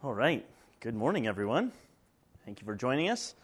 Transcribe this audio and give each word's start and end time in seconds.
All 0.00 0.14
right. 0.14 0.46
Good 0.78 0.94
morning, 0.94 1.26
everyone. 1.26 1.72
Thank 2.44 2.60
you 2.60 2.64
for 2.64 2.76
joining 2.76 3.10
us. 3.10 3.34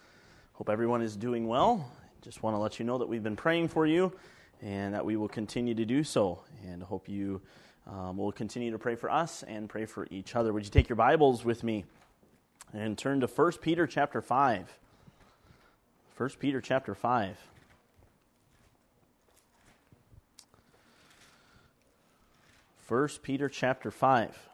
Hope 0.53 0.69
everyone 0.69 1.03
is 1.03 1.17
doing 1.17 1.49
well. 1.49 1.91
Just 2.23 2.45
want 2.45 2.55
to 2.55 2.59
let 2.59 2.79
you 2.79 2.85
know 2.85 2.97
that 2.99 3.09
we've 3.09 3.25
been 3.25 3.35
praying 3.35 3.67
for 3.67 3.87
you 3.87 4.13
and 4.63 4.95
that 4.95 5.05
we 5.05 5.17
will 5.17 5.27
continue 5.27 5.75
to 5.75 5.85
do 5.85 6.05
so. 6.05 6.39
And 6.65 6.81
hope 6.81 7.09
you 7.09 7.41
um, 7.89 8.19
will 8.19 8.31
continue 8.31 8.71
to 8.71 8.79
pray 8.79 8.95
for 8.95 9.11
us 9.11 9.43
and 9.43 9.69
pray 9.69 9.85
for 9.85 10.07
each 10.13 10.37
other. 10.37 10.53
Would 10.53 10.63
you 10.63 10.71
take 10.71 10.89
your 10.89 10.95
Bibles 10.95 11.45
with 11.45 11.65
me 11.65 11.87
and 12.73 12.97
turn 12.97 13.19
to 13.19 13.27
1 13.27 13.53
Peter 13.61 13.89
chapter 13.89 14.23
5? 14.23 14.79
1 16.17 16.31
Peter 16.39 16.61
chapter 16.61 16.95
5. 16.95 17.37
First 22.79 23.25
Peter 23.25 23.49
chapter 23.49 23.91
5. 23.91 24.51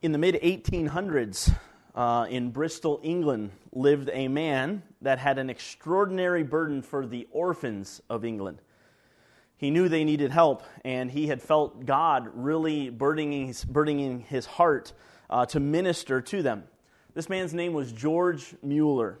In 0.00 0.12
the 0.12 0.18
mid 0.18 0.36
1800s, 0.36 1.52
uh, 1.92 2.28
in 2.30 2.52
Bristol, 2.52 3.00
England, 3.02 3.50
lived 3.72 4.08
a 4.12 4.28
man 4.28 4.84
that 5.02 5.18
had 5.18 5.38
an 5.38 5.50
extraordinary 5.50 6.44
burden 6.44 6.82
for 6.82 7.04
the 7.04 7.26
orphans 7.32 8.00
of 8.08 8.24
England. 8.24 8.62
He 9.56 9.72
knew 9.72 9.88
they 9.88 10.04
needed 10.04 10.30
help, 10.30 10.62
and 10.84 11.10
he 11.10 11.26
had 11.26 11.42
felt 11.42 11.84
God 11.84 12.30
really 12.32 12.90
burdening 12.90 13.48
his, 13.48 13.64
burdening 13.64 14.20
his 14.20 14.46
heart 14.46 14.92
uh, 15.28 15.46
to 15.46 15.58
minister 15.58 16.20
to 16.20 16.42
them. 16.44 16.62
This 17.14 17.28
man's 17.28 17.52
name 17.52 17.72
was 17.72 17.90
George 17.90 18.54
Mueller. 18.62 19.18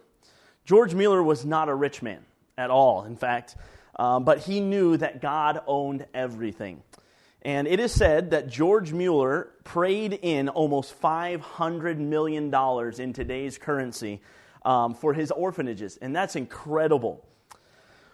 George 0.64 0.94
Mueller 0.94 1.24
was 1.24 1.44
not 1.44 1.68
a 1.68 1.74
rich 1.74 2.02
man 2.02 2.24
at 2.56 2.70
all, 2.70 3.02
in 3.02 3.16
fact, 3.16 3.56
um, 3.96 4.22
but 4.22 4.38
he 4.38 4.60
knew 4.60 4.96
that 4.96 5.20
God 5.20 5.60
owned 5.66 6.06
everything. 6.14 6.84
And 7.48 7.66
it 7.66 7.80
is 7.80 7.92
said 7.92 8.32
that 8.32 8.50
George 8.50 8.92
Mueller 8.92 9.48
prayed 9.64 10.12
in 10.12 10.50
almost 10.50 11.00
$500 11.00 11.96
million 11.96 12.54
in 13.00 13.12
today's 13.14 13.56
currency 13.56 14.20
um, 14.66 14.92
for 14.92 15.14
his 15.14 15.30
orphanages, 15.30 15.96
and 15.96 16.14
that's 16.14 16.36
incredible. 16.36 17.26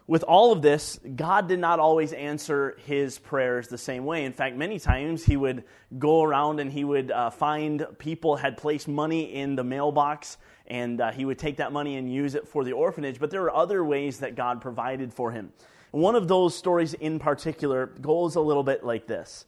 With 0.07 0.23
all 0.23 0.53
of 0.53 0.63
this, 0.63 1.01
God 1.17 1.49
did 1.49 1.59
not 1.59 1.81
always 1.81 2.13
answer 2.13 2.79
his 2.87 3.19
prayers 3.19 3.67
the 3.67 3.77
same 3.77 4.05
way. 4.05 4.25
In 4.25 4.33
fact, 4.33 4.55
many 4.55 4.79
times 4.79 5.25
he 5.25 5.37
would 5.37 5.65
go 5.99 6.23
around 6.23 6.61
and 6.61 6.71
he 6.71 6.85
would 6.85 7.11
uh, 7.11 7.31
find 7.31 7.85
people 7.99 8.37
had 8.37 8.57
placed 8.57 8.87
money 8.87 9.35
in 9.35 9.57
the 9.57 9.65
mailbox, 9.65 10.37
and 10.67 11.01
uh, 11.01 11.13
he 11.13 11.25
would 11.25 11.39
take 11.39 11.59
that 11.59 11.73
money 11.73 11.97
and 11.97 12.13
use 12.13 12.35
it 12.35 12.49
for 12.49 12.65
the 12.65 12.73
orphanage. 12.73 13.19
But 13.19 13.31
there 13.31 13.43
are 13.43 13.55
other 13.55 13.85
ways 13.85 14.21
that 14.21 14.35
God 14.35 14.61
provided 14.61 15.13
for 15.13 15.31
him. 15.31 15.53
One 15.91 16.17
of 16.17 16.27
those 16.27 16.57
stories 16.57 16.95
in 16.95 17.19
particular 17.19 17.87
goes 17.87 18.35
a 18.35 18.41
little 18.41 18.65
bit 18.65 18.85
like 18.85 19.07
this 19.07 19.47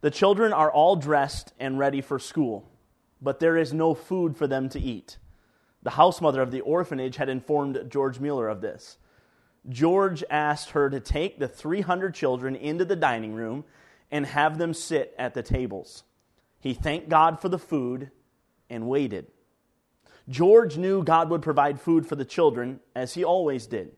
The 0.00 0.10
children 0.10 0.52
are 0.52 0.70
all 0.70 0.96
dressed 0.96 1.52
and 1.60 1.78
ready 1.78 2.00
for 2.00 2.18
school, 2.18 2.68
but 3.20 3.40
there 3.40 3.56
is 3.56 3.72
no 3.72 3.94
food 3.94 4.36
for 4.36 4.46
them 4.46 4.68
to 4.70 4.80
eat. 4.80 5.18
The 5.82 5.90
house 5.90 6.20
mother 6.20 6.40
of 6.40 6.50
the 6.50 6.62
orphanage 6.62 7.16
had 7.16 7.28
informed 7.28 7.90
George 7.90 8.18
Mueller 8.18 8.48
of 8.48 8.62
this. 8.62 8.96
George 9.68 10.24
asked 10.30 10.70
her 10.70 10.90
to 10.90 11.00
take 11.00 11.38
the 11.38 11.48
300 11.48 12.14
children 12.14 12.56
into 12.56 12.84
the 12.84 12.96
dining 12.96 13.34
room 13.34 13.64
and 14.10 14.26
have 14.26 14.58
them 14.58 14.74
sit 14.74 15.14
at 15.18 15.34
the 15.34 15.42
tables. 15.42 16.04
He 16.58 16.74
thanked 16.74 17.08
God 17.08 17.40
for 17.40 17.48
the 17.48 17.58
food 17.58 18.10
and 18.70 18.88
waited. 18.88 19.26
George 20.28 20.76
knew 20.76 21.02
God 21.02 21.30
would 21.30 21.42
provide 21.42 21.80
food 21.80 22.06
for 22.06 22.16
the 22.16 22.24
children, 22.24 22.80
as 22.94 23.14
he 23.14 23.24
always 23.24 23.66
did. 23.66 23.92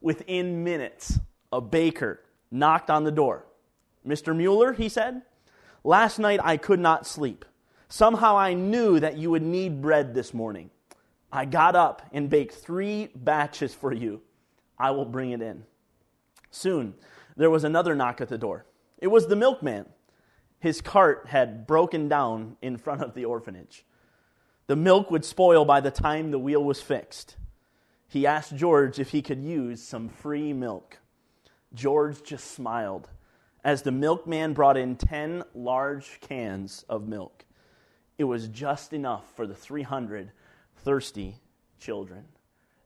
Within 0.00 0.62
minutes, 0.62 1.18
a 1.52 1.60
baker 1.60 2.20
knocked 2.50 2.90
on 2.90 3.04
the 3.04 3.10
door. 3.10 3.46
Mr. 4.06 4.36
Mueller, 4.36 4.72
he 4.72 4.88
said, 4.88 5.22
last 5.82 6.18
night 6.18 6.40
I 6.42 6.56
could 6.56 6.80
not 6.80 7.06
sleep. 7.06 7.44
Somehow 7.88 8.36
I 8.36 8.54
knew 8.54 9.00
that 9.00 9.16
you 9.16 9.30
would 9.30 9.42
need 9.42 9.82
bread 9.82 10.14
this 10.14 10.32
morning. 10.34 10.70
I 11.32 11.44
got 11.44 11.74
up 11.74 12.02
and 12.12 12.30
baked 12.30 12.54
three 12.54 13.10
batches 13.14 13.74
for 13.74 13.92
you. 13.92 14.20
I 14.78 14.92
will 14.92 15.04
bring 15.04 15.32
it 15.32 15.42
in. 15.42 15.64
Soon, 16.50 16.94
there 17.36 17.50
was 17.50 17.64
another 17.64 17.94
knock 17.94 18.20
at 18.20 18.28
the 18.28 18.38
door. 18.38 18.66
It 18.98 19.08
was 19.08 19.26
the 19.26 19.36
milkman. 19.36 19.86
His 20.60 20.80
cart 20.80 21.26
had 21.28 21.66
broken 21.66 22.08
down 22.08 22.56
in 22.62 22.76
front 22.76 23.02
of 23.02 23.14
the 23.14 23.24
orphanage. 23.24 23.84
The 24.66 24.76
milk 24.76 25.10
would 25.10 25.24
spoil 25.24 25.64
by 25.64 25.80
the 25.80 25.90
time 25.90 26.30
the 26.30 26.38
wheel 26.38 26.64
was 26.64 26.80
fixed. 26.80 27.36
He 28.08 28.26
asked 28.26 28.56
George 28.56 28.98
if 28.98 29.10
he 29.10 29.22
could 29.22 29.42
use 29.42 29.82
some 29.82 30.08
free 30.08 30.52
milk. 30.52 30.98
George 31.74 32.22
just 32.22 32.52
smiled 32.52 33.08
as 33.62 33.82
the 33.82 33.92
milkman 33.92 34.52
brought 34.52 34.76
in 34.76 34.96
10 34.96 35.42
large 35.54 36.20
cans 36.20 36.84
of 36.88 37.08
milk. 37.08 37.44
It 38.16 38.24
was 38.24 38.48
just 38.48 38.92
enough 38.92 39.24
for 39.34 39.46
the 39.46 39.54
300 39.54 40.30
thirsty 40.76 41.40
children. 41.78 42.24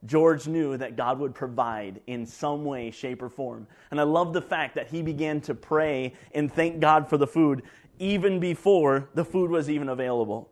George 0.04 0.46
knew 0.46 0.76
that 0.76 0.96
God 0.96 1.18
would 1.18 1.34
provide 1.34 2.00
in 2.06 2.24
some 2.24 2.64
way, 2.64 2.90
shape, 2.90 3.20
or 3.20 3.28
form. 3.28 3.66
And 3.90 4.00
I 4.00 4.04
love 4.04 4.32
the 4.32 4.40
fact 4.40 4.76
that 4.76 4.88
he 4.88 5.02
began 5.02 5.40
to 5.42 5.54
pray 5.54 6.14
and 6.32 6.52
thank 6.52 6.80
God 6.80 7.08
for 7.08 7.18
the 7.18 7.26
food 7.26 7.62
even 7.98 8.38
before 8.38 9.08
the 9.14 9.24
food 9.24 9.50
was 9.50 9.68
even 9.68 9.88
available. 9.88 10.48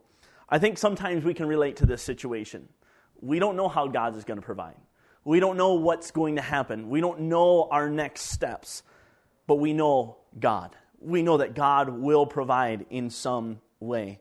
I 0.49 0.59
think 0.59 0.77
sometimes 0.77 1.23
we 1.23 1.33
can 1.33 1.47
relate 1.47 1.77
to 1.77 1.85
this 1.85 2.01
situation. 2.01 2.69
We 3.19 3.39
don't 3.39 3.57
know 3.57 3.67
how 3.67 3.87
God 3.87 4.15
is 4.15 4.23
going 4.23 4.39
to 4.39 4.45
provide. 4.45 4.75
We 5.25 5.39
don't 5.39 5.57
know 5.57 5.73
what's 5.73 6.11
going 6.11 6.37
to 6.37 6.41
happen. 6.41 6.89
We 6.89 7.01
don't 7.01 7.21
know 7.21 7.67
our 7.69 7.89
next 7.89 8.21
steps, 8.29 8.83
but 9.45 9.55
we 9.55 9.73
know 9.73 10.17
God. 10.39 10.75
We 10.99 11.21
know 11.21 11.37
that 11.37 11.53
God 11.53 11.89
will 11.89 12.25
provide 12.25 12.85
in 12.89 13.09
some 13.09 13.59
way. 13.79 14.19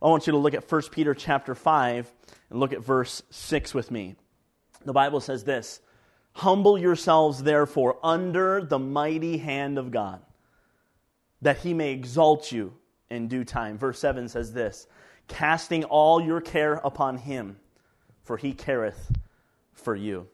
I 0.00 0.08
want 0.08 0.26
you 0.26 0.32
to 0.32 0.38
look 0.38 0.54
at 0.54 0.70
1 0.70 0.82
Peter 0.92 1.14
chapter 1.14 1.54
5 1.54 2.12
and 2.50 2.60
look 2.60 2.72
at 2.72 2.84
verse 2.84 3.22
6 3.30 3.74
with 3.74 3.90
me. 3.90 4.16
The 4.84 4.92
Bible 4.92 5.20
says 5.20 5.44
this 5.44 5.80
Humble 6.32 6.78
yourselves, 6.78 7.42
therefore, 7.42 7.98
under 8.02 8.62
the 8.62 8.78
mighty 8.78 9.38
hand 9.38 9.78
of 9.78 9.90
God, 9.90 10.22
that 11.42 11.58
he 11.58 11.74
may 11.74 11.92
exalt 11.92 12.52
you 12.52 12.74
in 13.10 13.28
due 13.28 13.44
time. 13.44 13.78
Verse 13.78 13.98
7 13.98 14.28
says 14.28 14.52
this 14.52 14.86
Casting 15.28 15.84
all 15.84 16.20
your 16.20 16.40
care 16.40 16.74
upon 16.84 17.18
him, 17.18 17.56
for 18.22 18.36
he 18.36 18.52
careth 18.52 19.12
for 19.72 19.94
you. 19.94 20.28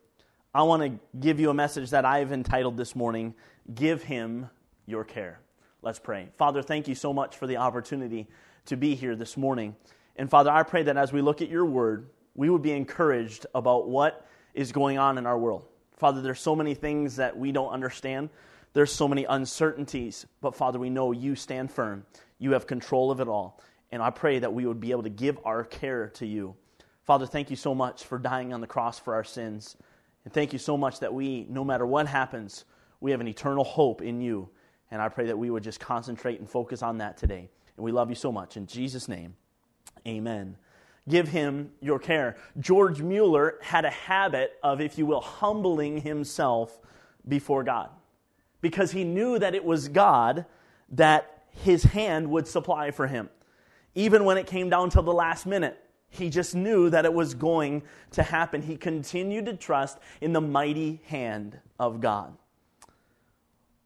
I 0.55 0.63
want 0.63 0.83
to 0.83 1.19
give 1.19 1.41
you 1.41 1.51
a 1.51 1.55
message 1.55 1.91
that 1.91 2.05
I've 2.05 2.31
entitled 2.31 2.77
this 2.77 2.95
morning 2.95 3.35
Give 3.75 4.03
Him 4.03 4.51
Your 4.87 5.03
Care. 5.03 5.41
Let's 5.81 5.99
pray. 5.99 6.29
Father, 6.37 6.63
thank 6.63 6.89
you 6.89 6.95
so 6.95 7.13
much 7.13 7.37
for 7.37 7.47
the 7.47 7.57
opportunity 7.57 8.29
to 8.67 8.77
be 8.77 8.95
here 8.95 9.17
this 9.17 9.37
morning. 9.37 9.75
And 10.17 10.29
Father, 10.29 10.51
I 10.51 10.63
pray 10.63 10.83
that 10.83 10.97
as 10.97 11.13
we 11.13 11.23
look 11.23 11.41
at 11.41 11.49
your 11.49 11.65
word, 11.65 12.11
we 12.35 12.51
would 12.51 12.63
be 12.63 12.73
encouraged 12.73 13.47
about 13.55 13.89
what 13.89 14.27
is 14.55 14.73
going 14.73 14.99
on 14.99 15.17
in 15.17 15.27
our 15.27 15.39
world. 15.39 15.65
Father, 15.97 16.21
there's 16.21 16.41
so 16.41 16.55
many 16.55 16.75
things 16.75 17.17
that 17.17 17.37
we 17.37 17.51
don't 17.51 17.71
understand. 17.71 18.29
There's 18.75 18.93
so 18.93 19.09
many 19.09 19.25
uncertainties, 19.25 20.27
but 20.41 20.55
Father, 20.55 20.79
we 20.79 20.91
know 20.91 21.13
you 21.13 21.35
stand 21.35 21.71
firm. 21.71 22.05
You 22.39 22.53
have 22.53 22.67
control 22.67 23.11
of 23.11 23.21
it 23.21 23.29
all. 23.29 23.61
And 23.93 24.03
I 24.03 24.11
pray 24.11 24.41
that 24.41 24.53
we 24.53 24.67
would 24.67 24.81
be 24.81 24.91
able 24.91 25.05
to 25.05 25.11
give 25.11 25.39
our 25.45 25.63
care 25.63 26.09
to 26.15 26.27
you. 26.27 26.57
Father, 27.05 27.27
thank 27.27 27.51
you 27.51 27.57
so 27.57 27.75
much 27.75 28.05
for 28.05 28.19
dying 28.19 28.53
on 28.53 28.61
the 28.61 28.67
cross 28.67 28.99
for 28.99 29.15
our 29.15 29.23
sins. 29.23 29.77
And 30.25 30.33
thank 30.33 30.53
you 30.53 30.59
so 30.59 30.77
much 30.77 31.01
that 31.01 31.13
we, 31.13 31.47
no 31.49 31.63
matter 31.63 31.87
what 31.87 32.07
happens, 32.07 32.65
we 33.01 33.11
have 33.11 33.21
an 33.21 33.29
eternal 33.29 33.65
hope 33.65 34.03
in 34.03 34.21
you. 34.21 34.49
And 34.91 35.01
I 35.01 35.09
pray 35.09 35.27
that 35.27 35.39
we 35.39 35.51
would 35.51 35.63
just 35.63 35.79
concentrate 35.79 36.41
and 36.41 36.49
focus 36.49 36.83
on 36.83 36.99
that 36.99 37.17
today. 37.17 37.49
And 37.77 37.85
we 37.85 37.93
love 37.93 38.09
you 38.09 38.15
so 38.15 38.33
much. 38.33 38.57
In 38.57 38.67
Jesus' 38.67 39.09
name, 39.09 39.35
amen. 40.07 40.57
Give 41.09 41.29
him 41.29 41.73
your 41.81 41.99
care. 41.99 42.37
George 42.61 43.03
Mueller 43.03 43.59
had 43.61 43.85
a 43.85 43.91
habit 43.91 44.53
of, 44.63 44.81
if 44.81 44.99
you 44.99 45.07
will, 45.07 45.21
humbling 45.21 46.01
himself 46.01 46.79
before 47.27 47.65
God 47.65 47.91
because 48.61 48.93
he 48.93 49.05
knew 49.05 49.39
that 49.39 49.55
it 49.55 49.65
was 49.65 49.89
God 49.89 50.47
that 50.91 51.45
his 51.51 51.83
hand 51.83 52.31
would 52.31 52.47
supply 52.47 52.91
for 52.91 53.07
him, 53.07 53.29
even 53.95 54.25
when 54.25 54.39
it 54.39 54.47
came 54.47 54.71
down 54.71 54.91
to 54.91 55.03
the 55.03 55.13
last 55.13 55.47
minute. 55.47 55.79
He 56.09 56.29
just 56.29 56.55
knew 56.55 56.91
that 56.91 57.07
it 57.07 57.15
was 57.15 57.33
going 57.33 57.83
to 58.13 58.23
happen. 58.23 58.61
He 58.61 58.77
continued 58.77 59.47
to 59.47 59.55
trust 59.55 59.99
in 60.21 60.35
the 60.35 60.43
mighty 60.43 61.01
hand 61.07 61.59
of 61.79 62.01
God. 62.01 62.37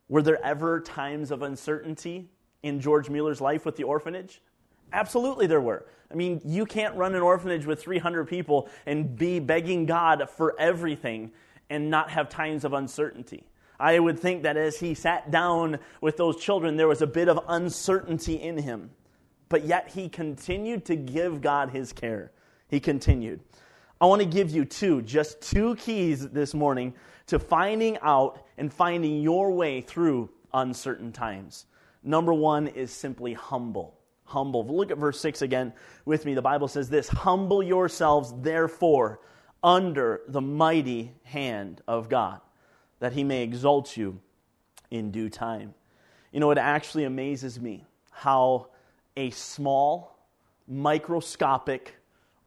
Were 0.08 0.22
there 0.22 0.44
ever 0.44 0.80
times 0.80 1.30
of 1.30 1.42
uncertainty 1.42 2.28
in 2.64 2.80
George 2.80 3.08
Mueller's 3.08 3.40
life 3.40 3.64
with 3.64 3.76
the 3.76 3.84
orphanage? 3.84 4.42
Absolutely, 4.92 5.46
there 5.46 5.60
were. 5.60 5.86
I 6.10 6.14
mean, 6.14 6.40
you 6.44 6.66
can't 6.66 6.96
run 6.96 7.14
an 7.14 7.22
orphanage 7.22 7.64
with 7.64 7.80
300 7.80 8.28
people 8.28 8.68
and 8.86 9.16
be 9.16 9.38
begging 9.38 9.86
God 9.86 10.28
for 10.28 10.54
everything 10.58 11.32
and 11.70 11.90
not 11.90 12.10
have 12.10 12.28
times 12.28 12.64
of 12.64 12.72
uncertainty. 12.72 13.44
I 13.78 13.98
would 13.98 14.18
think 14.18 14.44
that 14.44 14.56
as 14.56 14.80
he 14.80 14.94
sat 14.94 15.30
down 15.30 15.78
with 16.00 16.16
those 16.16 16.36
children, 16.36 16.76
there 16.76 16.88
was 16.88 17.02
a 17.02 17.06
bit 17.06 17.28
of 17.28 17.40
uncertainty 17.46 18.34
in 18.34 18.58
him 18.58 18.90
but 19.48 19.64
yet 19.64 19.90
he 19.90 20.08
continued 20.08 20.84
to 20.86 20.96
give 20.96 21.40
God 21.40 21.70
his 21.70 21.92
care. 21.92 22.32
He 22.68 22.80
continued. 22.80 23.40
I 24.00 24.06
want 24.06 24.20
to 24.20 24.28
give 24.28 24.50
you 24.50 24.64
two, 24.64 25.02
just 25.02 25.40
two 25.40 25.76
keys 25.76 26.28
this 26.28 26.52
morning 26.52 26.94
to 27.28 27.38
finding 27.38 27.98
out 28.02 28.44
and 28.58 28.72
finding 28.72 29.22
your 29.22 29.52
way 29.52 29.80
through 29.80 30.30
uncertain 30.52 31.12
times. 31.12 31.66
Number 32.02 32.34
one 32.34 32.66
is 32.68 32.90
simply 32.90 33.32
humble. 33.32 33.98
Humble. 34.24 34.66
Look 34.66 34.90
at 34.90 34.98
verse 34.98 35.20
6 35.20 35.42
again 35.42 35.72
with 36.04 36.24
me. 36.24 36.34
The 36.34 36.42
Bible 36.42 36.68
says 36.68 36.90
this 36.90 37.08
Humble 37.08 37.62
yourselves, 37.62 38.34
therefore, 38.40 39.20
under 39.62 40.22
the 40.28 40.40
mighty 40.40 41.12
hand 41.24 41.80
of 41.88 42.08
God, 42.08 42.40
that 43.00 43.12
he 43.12 43.24
may 43.24 43.42
exalt 43.42 43.96
you 43.96 44.20
in 44.90 45.10
due 45.10 45.28
time. 45.28 45.74
You 46.32 46.40
know, 46.40 46.50
it 46.50 46.58
actually 46.58 47.04
amazes 47.04 47.60
me 47.60 47.84
how 48.10 48.68
a 49.16 49.30
small, 49.30 50.18
microscopic 50.68 51.96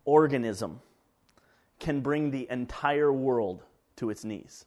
organism 0.05 0.81
can 1.79 2.01
bring 2.01 2.31
the 2.31 2.47
entire 2.49 3.11
world 3.11 3.63
to 3.95 4.09
its 4.09 4.23
knees. 4.23 4.65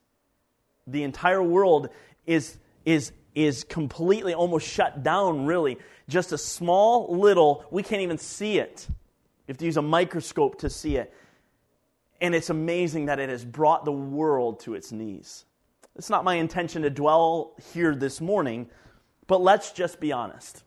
The 0.86 1.02
entire 1.02 1.42
world 1.42 1.90
is, 2.26 2.58
is, 2.84 3.12
is 3.34 3.64
completely 3.64 4.34
almost 4.34 4.66
shut 4.66 5.02
down, 5.02 5.46
really. 5.46 5.78
Just 6.08 6.32
a 6.32 6.38
small 6.38 7.16
little, 7.16 7.64
we 7.70 7.82
can't 7.82 8.02
even 8.02 8.18
see 8.18 8.58
it. 8.58 8.86
You 8.88 9.52
have 9.52 9.58
to 9.58 9.64
use 9.64 9.76
a 9.76 9.82
microscope 9.82 10.60
to 10.60 10.70
see 10.70 10.96
it. 10.96 11.12
And 12.20 12.34
it's 12.34 12.50
amazing 12.50 13.06
that 13.06 13.18
it 13.18 13.28
has 13.28 13.44
brought 13.44 13.84
the 13.84 13.92
world 13.92 14.60
to 14.60 14.74
its 14.74 14.92
knees. 14.92 15.44
It's 15.96 16.08
not 16.08 16.24
my 16.24 16.36
intention 16.36 16.82
to 16.82 16.90
dwell 16.90 17.54
here 17.72 17.94
this 17.94 18.20
morning, 18.20 18.70
but 19.26 19.40
let's 19.40 19.72
just 19.72 20.00
be 20.00 20.12
honest. 20.12 20.62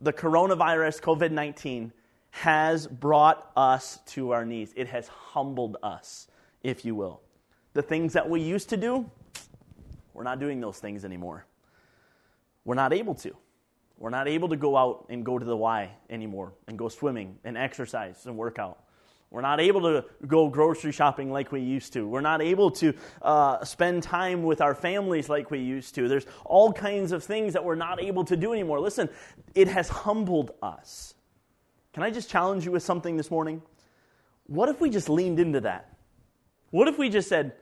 The 0.00 0.12
coronavirus, 0.12 1.00
COVID 1.00 1.30
19, 1.30 1.92
has 2.30 2.86
brought 2.86 3.50
us 3.56 3.98
to 4.06 4.32
our 4.32 4.44
knees. 4.44 4.72
It 4.76 4.88
has 4.88 5.08
humbled 5.08 5.78
us, 5.82 6.28
if 6.62 6.84
you 6.84 6.94
will. 6.94 7.22
The 7.72 7.82
things 7.82 8.12
that 8.12 8.28
we 8.28 8.42
used 8.42 8.68
to 8.70 8.76
do, 8.76 9.10
we're 10.12 10.22
not 10.22 10.38
doing 10.38 10.60
those 10.60 10.78
things 10.78 11.04
anymore. 11.04 11.46
We're 12.64 12.74
not 12.74 12.92
able 12.92 13.14
to. 13.16 13.34
We're 13.98 14.10
not 14.10 14.28
able 14.28 14.48
to 14.50 14.56
go 14.56 14.76
out 14.76 15.06
and 15.08 15.24
go 15.24 15.38
to 15.38 15.44
the 15.44 15.56
Y 15.56 15.90
anymore 16.10 16.52
and 16.66 16.78
go 16.78 16.88
swimming 16.88 17.38
and 17.44 17.56
exercise 17.56 18.26
and 18.26 18.36
work 18.36 18.58
out. 18.58 18.78
We're 19.36 19.42
not 19.42 19.60
able 19.60 19.82
to 19.82 20.06
go 20.26 20.48
grocery 20.48 20.92
shopping 20.92 21.30
like 21.30 21.52
we 21.52 21.60
used 21.60 21.92
to. 21.92 22.08
We're 22.08 22.22
not 22.22 22.40
able 22.40 22.70
to 22.70 22.94
uh, 23.20 23.62
spend 23.66 24.02
time 24.02 24.44
with 24.44 24.62
our 24.62 24.74
families 24.74 25.28
like 25.28 25.50
we 25.50 25.58
used 25.58 25.94
to. 25.96 26.08
There's 26.08 26.24
all 26.46 26.72
kinds 26.72 27.12
of 27.12 27.22
things 27.22 27.52
that 27.52 27.62
we're 27.62 27.74
not 27.74 28.00
able 28.00 28.24
to 28.24 28.34
do 28.34 28.54
anymore. 28.54 28.80
Listen, 28.80 29.10
it 29.54 29.68
has 29.68 29.90
humbled 29.90 30.52
us. 30.62 31.12
Can 31.92 32.02
I 32.02 32.10
just 32.10 32.30
challenge 32.30 32.64
you 32.64 32.72
with 32.72 32.82
something 32.82 33.18
this 33.18 33.30
morning? 33.30 33.60
What 34.46 34.70
if 34.70 34.80
we 34.80 34.88
just 34.88 35.10
leaned 35.10 35.38
into 35.38 35.60
that? 35.60 35.94
What 36.70 36.88
if 36.88 36.96
we 36.96 37.10
just 37.10 37.28
said, 37.28 37.56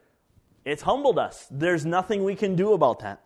it's 0.64 0.82
humbled 0.82 1.18
us. 1.18 1.44
There's 1.50 1.84
nothing 1.84 2.22
we 2.22 2.36
can 2.36 2.54
do 2.54 2.74
about 2.74 3.00
that. 3.00 3.20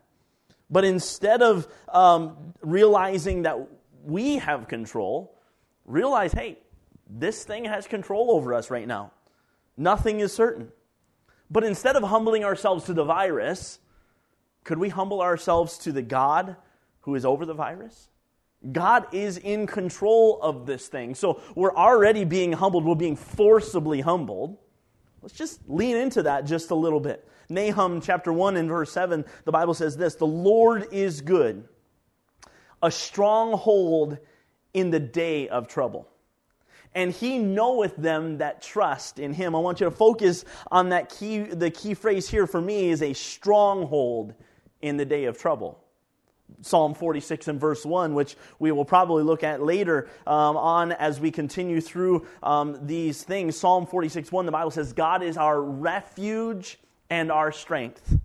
But 0.71 0.87
instead 0.87 1.43
of 1.43 1.69
um, 1.93 2.55
realizing 2.63 3.43
that 3.43 3.59
we 4.05 4.37
have 4.37 4.69
control, 4.69 5.37
realize, 5.85 6.33
hey, 6.33 6.57
this 7.09 7.45
thing 7.45 7.65
has 7.65 7.87
control 7.87 8.31
over 8.31 8.53
us 8.55 8.71
right 8.71 8.87
now. 8.87 9.13
Nothing 9.77 10.21
is 10.21 10.33
certain. 10.33 10.71
But 11.51 11.65
instead 11.65 11.97
of 11.97 12.03
humbling 12.03 12.45
ourselves 12.45 12.85
to 12.85 12.95
the 12.95 13.05
virus, 13.05 13.79
could 14.65 14.79
we 14.79 14.91
humble 14.91 15.23
ourselves 15.23 15.79
to 15.79 15.93
the 15.93 16.03
God 16.03 16.57
who 17.01 17.15
is 17.15 17.25
over 17.25 17.47
the 17.47 17.55
virus? 17.55 18.09
God 18.73 19.07
is 19.15 19.39
in 19.39 19.67
control 19.67 20.41
of 20.43 20.67
this 20.67 20.89
thing. 20.89 21.15
So 21.15 21.41
we're 21.55 21.75
already 21.75 22.25
being 22.25 22.53
humbled. 22.53 22.85
We're 22.85 22.97
being 22.97 23.17
forcibly 23.17 24.01
humbled. 24.01 24.59
Let's 25.23 25.35
just 25.35 25.61
lean 25.69 25.97
into 25.97 26.25
that 26.25 26.45
just 26.45 26.71
a 26.71 26.75
little 26.75 27.01
bit. 27.01 27.27
Nahum 27.49 28.01
chapter 28.01 28.33
1 28.33 28.57
and 28.57 28.69
verse 28.69 28.93
7, 28.93 29.25
the 29.45 29.53
Bible 29.53 29.75
says 29.75 29.97
this 29.97 30.17
The 30.17 30.27
Lord 30.27 30.89
is 30.93 31.23
good, 31.23 31.67
a 32.83 32.91
stronghold 32.91 34.19
in 34.75 34.91
the 34.91 35.01
day 35.01 35.49
of 35.49 35.69
trouble 35.69 36.09
and 36.99 37.13
he 37.13 37.39
knoweth 37.39 37.95
them 37.95 38.39
that 38.39 38.61
trust 38.61 39.21
in 39.21 39.33
him. 39.33 39.55
I 39.55 39.61
want 39.61 39.79
you 39.79 39.85
to 39.85 39.91
focus 39.93 40.45
on 40.73 40.89
that 40.89 41.09
key, 41.09 41.43
the 41.43 41.71
key 41.71 41.95
phrase 41.95 42.29
here 42.29 42.45
for 42.45 42.61
me 42.61 42.91
is 42.91 43.03
a 43.03 43.13
stronghold 43.13 44.35
in 44.83 44.97
the 44.97 45.05
day 45.05 45.27
of 45.27 45.39
trouble. 45.39 45.79
Psalm 46.61 46.95
46 46.95 47.47
and 47.47 47.61
verse 47.61 47.87
1, 47.87 48.15
which 48.15 48.35
we 48.59 48.73
will 48.73 48.85
probably 48.85 49.23
look 49.23 49.45
at 49.45 49.63
later 49.63 50.09
um, 50.27 50.57
on 50.57 50.91
as 50.91 51.21
we 51.21 51.31
continue 51.31 51.81
through 51.81 52.27
um, 52.43 52.77
these 52.85 53.23
things. 53.23 53.57
Psalm 53.57 53.87
46 53.87 54.33
1, 54.33 54.45
the 54.45 54.51
Bible 54.51 54.73
says, 54.73 54.93
God 54.93 55.23
is 55.23 55.37
our 55.37 55.63
refuge 55.63 56.81
and 57.11 57.31
our 57.31 57.53
strength, 57.53 58.19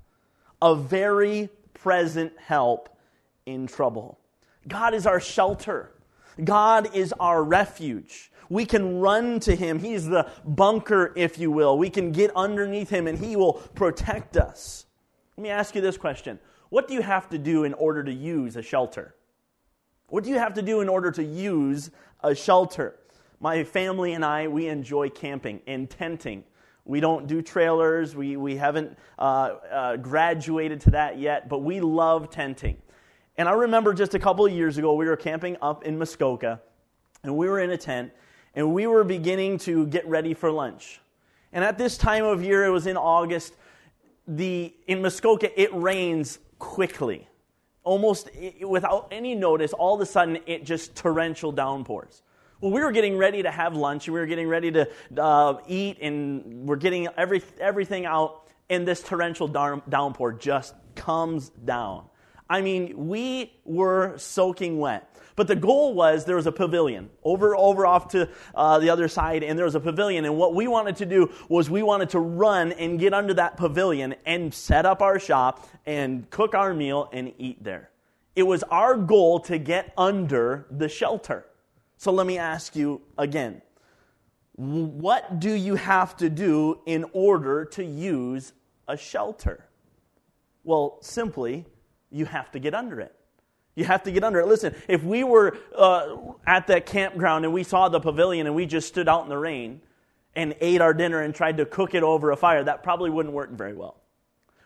a 0.63 0.75
very 0.75 1.47
present 1.75 2.33
help 2.39 2.89
in 3.45 3.67
trouble. 3.67 4.17
God 4.67 4.95
is 4.95 5.05
our 5.05 5.19
shelter. 5.19 5.91
God 6.43 6.95
is 6.95 7.13
our 7.19 7.43
refuge. 7.43 8.31
We 8.49 8.65
can 8.65 8.99
run 8.99 9.39
to 9.41 9.55
him. 9.55 9.79
He's 9.79 10.05
the 10.05 10.29
bunker, 10.45 11.13
if 11.15 11.37
you 11.37 11.51
will. 11.51 11.77
We 11.77 11.89
can 11.89 12.11
get 12.11 12.31
underneath 12.35 12.89
him 12.89 13.07
and 13.07 13.17
he 13.17 13.35
will 13.35 13.53
protect 13.53 14.37
us. 14.37 14.85
Let 15.37 15.43
me 15.43 15.49
ask 15.49 15.75
you 15.75 15.81
this 15.81 15.97
question 15.97 16.39
What 16.69 16.87
do 16.87 16.93
you 16.93 17.01
have 17.01 17.29
to 17.29 17.37
do 17.37 17.63
in 17.63 17.73
order 17.73 18.03
to 18.03 18.13
use 18.13 18.55
a 18.55 18.61
shelter? 18.61 19.15
What 20.07 20.23
do 20.23 20.29
you 20.29 20.37
have 20.37 20.53
to 20.55 20.61
do 20.61 20.81
in 20.81 20.89
order 20.89 21.11
to 21.11 21.23
use 21.23 21.89
a 22.23 22.35
shelter? 22.35 22.99
My 23.39 23.63
family 23.63 24.13
and 24.13 24.23
I, 24.23 24.47
we 24.47 24.67
enjoy 24.67 25.09
camping 25.09 25.61
and 25.65 25.89
tenting. 25.89 26.43
We 26.85 26.99
don't 26.99 27.27
do 27.27 27.41
trailers. 27.41 28.15
We, 28.15 28.37
we 28.37 28.55
haven't 28.55 28.97
uh, 29.17 29.21
uh, 29.21 29.97
graduated 29.97 30.81
to 30.81 30.91
that 30.91 31.17
yet, 31.17 31.49
but 31.49 31.59
we 31.59 31.79
love 31.79 32.29
tenting. 32.29 32.77
And 33.37 33.49
I 33.49 33.53
remember 33.53 33.93
just 33.93 34.13
a 34.13 34.19
couple 34.19 34.45
of 34.45 34.51
years 34.51 34.77
ago, 34.77 34.93
we 34.93 35.05
were 35.07 35.15
camping 35.15 35.57
up 35.61 35.85
in 35.85 35.97
Muskoka, 35.97 36.61
and 37.23 37.35
we 37.35 37.47
were 37.47 37.59
in 37.59 37.71
a 37.71 37.77
tent, 37.77 38.11
and 38.55 38.73
we 38.73 38.87
were 38.87 39.03
beginning 39.03 39.57
to 39.59 39.85
get 39.87 40.07
ready 40.07 40.33
for 40.33 40.51
lunch. 40.51 40.99
And 41.51 41.63
at 41.63 41.77
this 41.77 41.97
time 41.97 42.25
of 42.25 42.43
year, 42.43 42.65
it 42.65 42.69
was 42.69 42.87
in 42.87 42.97
August, 42.97 43.53
the, 44.27 44.73
in 44.87 45.01
Muskoka, 45.01 45.59
it 45.59 45.73
rains 45.73 46.39
quickly. 46.59 47.27
Almost 47.83 48.29
without 48.61 49.09
any 49.11 49.35
notice, 49.35 49.73
all 49.73 49.95
of 49.95 50.01
a 50.01 50.05
sudden, 50.05 50.39
it 50.45 50.65
just 50.65 50.95
torrential 50.95 51.51
downpours. 51.51 52.21
Well, 52.61 52.71
we 52.71 52.79
were 52.79 52.93
getting 52.93 53.17
ready 53.17 53.43
to 53.43 53.51
have 53.51 53.75
lunch, 53.75 54.07
and 54.07 54.13
we 54.13 54.21
were 54.21 54.25
getting 54.25 54.47
ready 54.47 54.71
to 54.71 54.89
uh, 55.17 55.55
eat, 55.67 55.97
and 56.01 56.65
we're 56.65 56.77
getting 56.77 57.09
every, 57.17 57.43
everything 57.59 58.05
out, 58.05 58.47
and 58.69 58.87
this 58.87 59.01
torrential 59.01 59.47
downpour 59.47 60.33
just 60.33 60.73
comes 60.95 61.49
down. 61.49 62.05
I 62.53 62.61
mean, 62.61 63.07
we 63.07 63.51
were 63.65 64.13
soaking 64.17 64.77
wet. 64.77 65.09
But 65.35 65.47
the 65.47 65.55
goal 65.55 65.95
was 65.95 66.25
there 66.25 66.35
was 66.35 66.45
a 66.45 66.51
pavilion 66.51 67.09
over 67.23 67.55
over 67.55 67.83
off 67.83 68.09
to 68.09 68.29
uh, 68.53 68.77
the 68.77 68.91
other 68.91 69.07
side, 69.07 69.41
and 69.41 69.57
there 69.57 69.65
was 69.65 69.73
a 69.73 69.79
pavilion. 69.79 70.23
And 70.23 70.37
what 70.37 70.53
we 70.53 70.67
wanted 70.67 70.97
to 70.97 71.07
do 71.07 71.31
was 71.49 71.67
we 71.71 71.81
wanted 71.81 72.11
to 72.11 72.19
run 72.19 72.71
and 72.73 72.99
get 72.99 73.11
under 73.11 73.33
that 73.33 73.57
pavilion 73.57 74.13
and 74.23 74.53
set 74.53 74.85
up 74.85 75.01
our 75.01 75.17
shop 75.17 75.67
and 75.87 76.29
cook 76.29 76.53
our 76.53 76.75
meal 76.75 77.09
and 77.11 77.33
eat 77.39 77.63
there. 77.63 77.89
It 78.35 78.43
was 78.43 78.61
our 78.69 78.97
goal 78.97 79.39
to 79.39 79.57
get 79.57 79.91
under 79.97 80.67
the 80.69 80.89
shelter. 80.89 81.47
So 81.97 82.11
let 82.11 82.27
me 82.27 82.37
ask 82.37 82.75
you 82.75 83.01
again. 83.17 83.63
What 84.57 85.39
do 85.39 85.51
you 85.51 85.73
have 85.73 86.15
to 86.17 86.29
do 86.29 86.81
in 86.85 87.05
order 87.13 87.65
to 87.65 87.83
use 87.83 88.53
a 88.87 88.95
shelter? 88.95 89.65
Well, 90.63 90.99
simply, 91.01 91.65
you 92.13 92.25
have 92.25 92.51
to 92.51 92.59
get 92.59 92.73
under 92.73 93.01
it. 93.01 93.13
You 93.75 93.85
have 93.85 94.03
to 94.03 94.11
get 94.11 94.23
under 94.23 94.39
it. 94.39 94.47
Listen, 94.47 94.75
if 94.87 95.03
we 95.03 95.23
were 95.23 95.57
uh, 95.75 96.15
at 96.45 96.67
that 96.67 96.85
campground 96.85 97.43
and 97.43 97.53
we 97.53 97.63
saw 97.63 97.89
the 97.89 97.99
pavilion 97.99 98.45
and 98.45 98.55
we 98.55 98.67
just 98.67 98.87
stood 98.87 99.09
out 99.09 99.23
in 99.23 99.29
the 99.29 99.37
rain 99.37 99.81
and 100.35 100.55
ate 100.61 100.79
our 100.79 100.93
dinner 100.93 101.21
and 101.21 101.33
tried 101.33 101.57
to 101.57 101.65
cook 101.65 101.95
it 101.95 102.03
over 102.03 102.31
a 102.31 102.37
fire, 102.37 102.63
that 102.63 102.83
probably 102.83 103.09
wouldn't 103.09 103.33
work 103.33 103.51
very 103.51 103.73
well. 103.73 103.97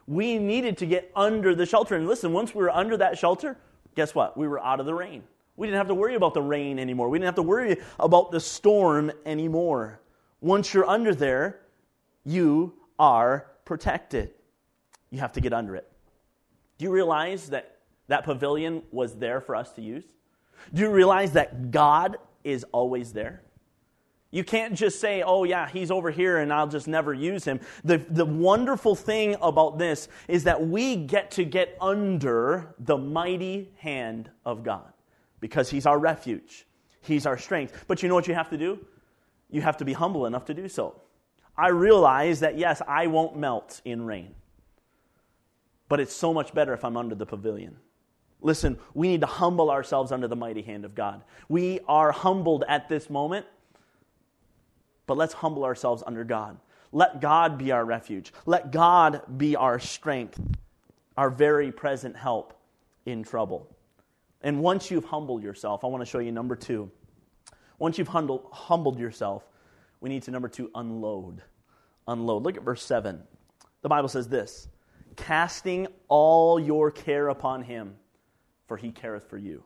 We 0.08 0.38
needed 0.38 0.78
to 0.80 0.86
get 0.86 1.10
under 1.16 1.56
the 1.56 1.66
shelter. 1.66 1.96
And 1.96 2.06
listen, 2.08 2.34
once 2.34 2.54
we 2.54 2.62
were 2.62 2.70
under 2.70 2.98
that 2.98 3.18
shelter, 3.18 3.58
guess 3.96 4.14
what? 4.14 4.38
We 4.38 4.48
were 4.48 4.64
out 4.64 4.80
of 4.80 4.86
the 4.86 4.94
rain. 4.94 5.24
We 5.56 5.68
didn't 5.68 5.78
have 5.78 5.88
to 5.88 5.96
worry 5.96 6.16
about 6.16 6.34
the 6.34 6.42
rain 6.42 6.78
anymore. 6.78 7.10
We 7.10 7.18
didn't 7.18 7.28
have 7.28 7.36
to 7.36 7.42
worry 7.42 7.78
about 8.00 8.32
the 8.32 8.40
storm 8.40 9.12
anymore. 9.26 10.02
Once 10.42 10.74
you're 10.74 10.88
under 10.88 11.16
there, 11.16 11.62
you 12.26 12.74
are 13.00 13.48
protected. 13.66 14.34
You 15.10 15.20
have 15.20 15.32
to 15.34 15.42
get 15.42 15.54
under 15.54 15.76
it. 15.76 15.90
Do 16.78 16.86
you 16.86 16.92
realize 16.92 17.50
that 17.50 17.78
that 18.08 18.24
pavilion 18.24 18.84
was 18.92 19.16
there 19.16 19.42
for 19.42 19.56
us 19.56 19.72
to 19.74 19.82
use? 19.82 20.06
Do 20.74 20.82
you 20.82 20.90
realize 20.90 21.34
that 21.34 21.72
God 21.72 22.18
is 22.44 22.66
always 22.72 23.14
there? 23.14 23.44
You 24.30 24.44
can't 24.44 24.74
just 24.74 25.00
say, 25.00 25.22
oh, 25.22 25.46
yeah, 25.46 25.70
he's 25.70 25.90
over 25.90 26.12
here 26.12 26.38
and 26.38 26.52
I'll 26.52 26.68
just 26.68 26.88
never 26.88 27.14
use 27.14 27.46
him. 27.46 27.62
The, 27.86 27.98
the 27.98 28.26
wonderful 28.26 28.94
thing 28.94 29.38
about 29.42 29.78
this 29.78 30.10
is 30.28 30.44
that 30.44 30.68
we 30.68 30.98
get 30.98 31.32
to 31.32 31.46
get 31.46 31.78
under 31.80 32.76
the 32.80 32.98
mighty 32.98 33.72
hand 33.78 34.30
of 34.46 34.64
God 34.64 34.92
because 35.40 35.70
he's 35.70 35.86
our 35.86 35.98
refuge, 35.98 36.68
he's 37.02 37.26
our 37.26 37.38
strength. 37.38 37.86
But 37.88 38.04
you 38.04 38.10
know 38.10 38.16
what 38.16 38.28
you 38.28 38.34
have 38.34 38.50
to 38.50 38.58
do? 38.58 38.86
You 39.50 39.62
have 39.62 39.78
to 39.78 39.86
be 39.86 39.94
humble 39.94 40.26
enough 40.26 40.46
to 40.46 40.54
do 40.54 40.68
so. 40.68 41.02
I 41.58 41.70
realize 41.70 42.42
that, 42.42 42.58
yes, 42.58 42.82
I 42.86 43.08
won't 43.08 43.38
melt 43.38 43.82
in 43.86 44.06
rain, 44.06 44.36
but 45.90 46.00
it's 46.00 46.16
so 46.16 46.34
much 46.34 46.54
better 46.54 46.74
if 46.74 46.84
I'm 46.84 46.98
under 46.98 47.16
the 47.16 47.26
pavilion. 47.26 47.78
Listen, 48.42 48.78
we 48.94 49.08
need 49.08 49.22
to 49.22 49.28
humble 49.28 49.72
ourselves 49.72 50.12
under 50.12 50.28
the 50.28 50.36
mighty 50.36 50.62
hand 50.62 50.86
of 50.86 50.94
God. 50.94 51.24
We 51.50 51.80
are 51.88 52.12
humbled 52.12 52.64
at 52.68 52.88
this 52.88 53.10
moment, 53.10 53.46
but 55.08 55.18
let's 55.18 55.34
humble 55.34 55.66
ourselves 55.66 56.04
under 56.06 56.24
God. 56.24 56.58
Let 56.92 57.20
God 57.20 57.58
be 57.58 57.72
our 57.72 57.84
refuge. 57.84 58.32
Let 58.46 58.72
God 58.72 59.22
be 59.38 59.56
our 59.56 59.80
strength, 59.80 60.40
our 61.18 61.30
very 61.30 61.72
present 61.72 62.16
help 62.16 62.54
in 63.06 63.24
trouble. 63.24 63.76
And 64.42 64.62
once 64.62 64.92
you've 64.92 65.06
humbled 65.06 65.44
yourself, 65.44 65.84
I 65.84 65.88
want 65.88 66.02
to 66.02 66.06
show 66.06 66.20
you 66.20 66.32
number 66.32 66.56
two. 66.56 66.92
Once 67.80 67.98
you've 67.98 68.08
humbled, 68.08 69.00
yourself, 69.00 69.44
we 70.00 70.10
need 70.10 70.24
to, 70.24 70.32
number 70.32 70.48
two, 70.48 70.70
unload. 70.76 71.42
Unload. 72.08 72.44
Look 72.44 72.58
at 72.58 72.64
verse 72.64 72.84
7. 72.84 73.22
The 73.82 73.90
Bible 73.90 74.10
says 74.10 74.28
this 74.28 74.68
casting 75.18 75.88
all 76.08 76.60
your 76.60 76.90
care 76.92 77.28
upon 77.28 77.64
him, 77.64 77.96
for 78.68 78.78
he 78.78 78.92
careth 78.92 79.30
for 79.30 79.38
you. 79.38 79.64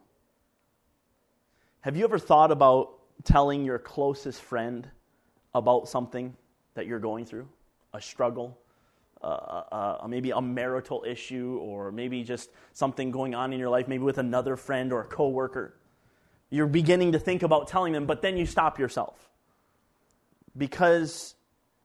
Have 1.82 1.96
you 1.96 2.04
ever 2.04 2.18
thought 2.18 2.52
about 2.52 2.98
telling 3.24 3.64
your 3.64 3.78
closest 3.78 4.42
friend 4.42 4.88
about 5.54 5.88
something 5.88 6.36
that 6.74 6.88
you're 6.88 7.00
going 7.00 7.26
through? 7.26 7.48
A 7.94 8.02
struggle? 8.02 8.58
Uh, 9.24 9.28
uh, 9.28 9.98
uh, 10.02 10.08
maybe 10.08 10.32
a 10.32 10.42
marital 10.42 11.04
issue, 11.08 11.60
or 11.62 11.92
maybe 11.92 12.24
just 12.24 12.50
something 12.74 13.12
going 13.12 13.36
on 13.36 13.54
in 13.54 13.60
your 13.60 13.70
life, 13.70 13.88
maybe 13.88 14.04
with 14.04 14.18
another 14.18 14.56
friend 14.56 14.92
or 14.92 15.02
a 15.02 15.06
coworker. 15.06 15.76
You're 16.50 16.68
beginning 16.68 17.12
to 17.12 17.20
think 17.20 17.44
about 17.44 17.68
telling 17.68 17.94
them, 17.94 18.08
but 18.08 18.24
then 18.24 18.36
you 18.36 18.48
stop 18.48 18.80
yourself 18.80 19.30
because 20.58 21.36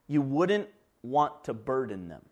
you 0.08 0.22
wouldn't 0.22 0.68
want 1.02 1.44
to 1.44 1.54
burden 1.54 2.08
them. 2.08 2.22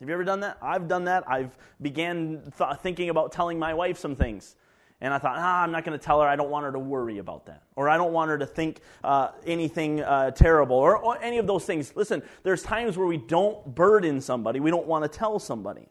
Have 0.00 0.08
you 0.08 0.14
ever 0.14 0.24
done 0.24 0.40
that? 0.40 0.58
I've 0.60 0.88
done 0.88 1.04
that. 1.04 1.24
I've 1.26 1.56
began 1.80 2.52
th- 2.58 2.78
thinking 2.80 3.10
about 3.10 3.32
telling 3.32 3.58
my 3.58 3.74
wife 3.74 3.98
some 3.98 4.16
things. 4.16 4.56
And 5.00 5.12
I 5.12 5.18
thought, 5.18 5.36
ah, 5.36 5.62
I'm 5.62 5.70
not 5.70 5.84
going 5.84 5.98
to 5.98 6.04
tell 6.04 6.20
her. 6.20 6.28
I 6.28 6.36
don't 6.36 6.50
want 6.50 6.64
her 6.64 6.72
to 6.72 6.78
worry 6.78 7.18
about 7.18 7.46
that. 7.46 7.62
Or 7.76 7.88
I 7.88 7.96
don't 7.96 8.12
want 8.12 8.30
her 8.30 8.38
to 8.38 8.46
think 8.46 8.80
uh, 9.02 9.32
anything 9.46 10.00
uh, 10.00 10.30
terrible 10.30 10.76
or, 10.76 10.96
or 10.96 11.20
any 11.22 11.38
of 11.38 11.46
those 11.46 11.64
things. 11.64 11.94
Listen, 11.94 12.22
there's 12.42 12.62
times 12.62 12.96
where 12.96 13.06
we 13.06 13.18
don't 13.18 13.74
burden 13.74 14.20
somebody, 14.20 14.60
we 14.60 14.70
don't 14.70 14.86
want 14.86 15.04
to 15.04 15.18
tell 15.18 15.38
somebody. 15.38 15.88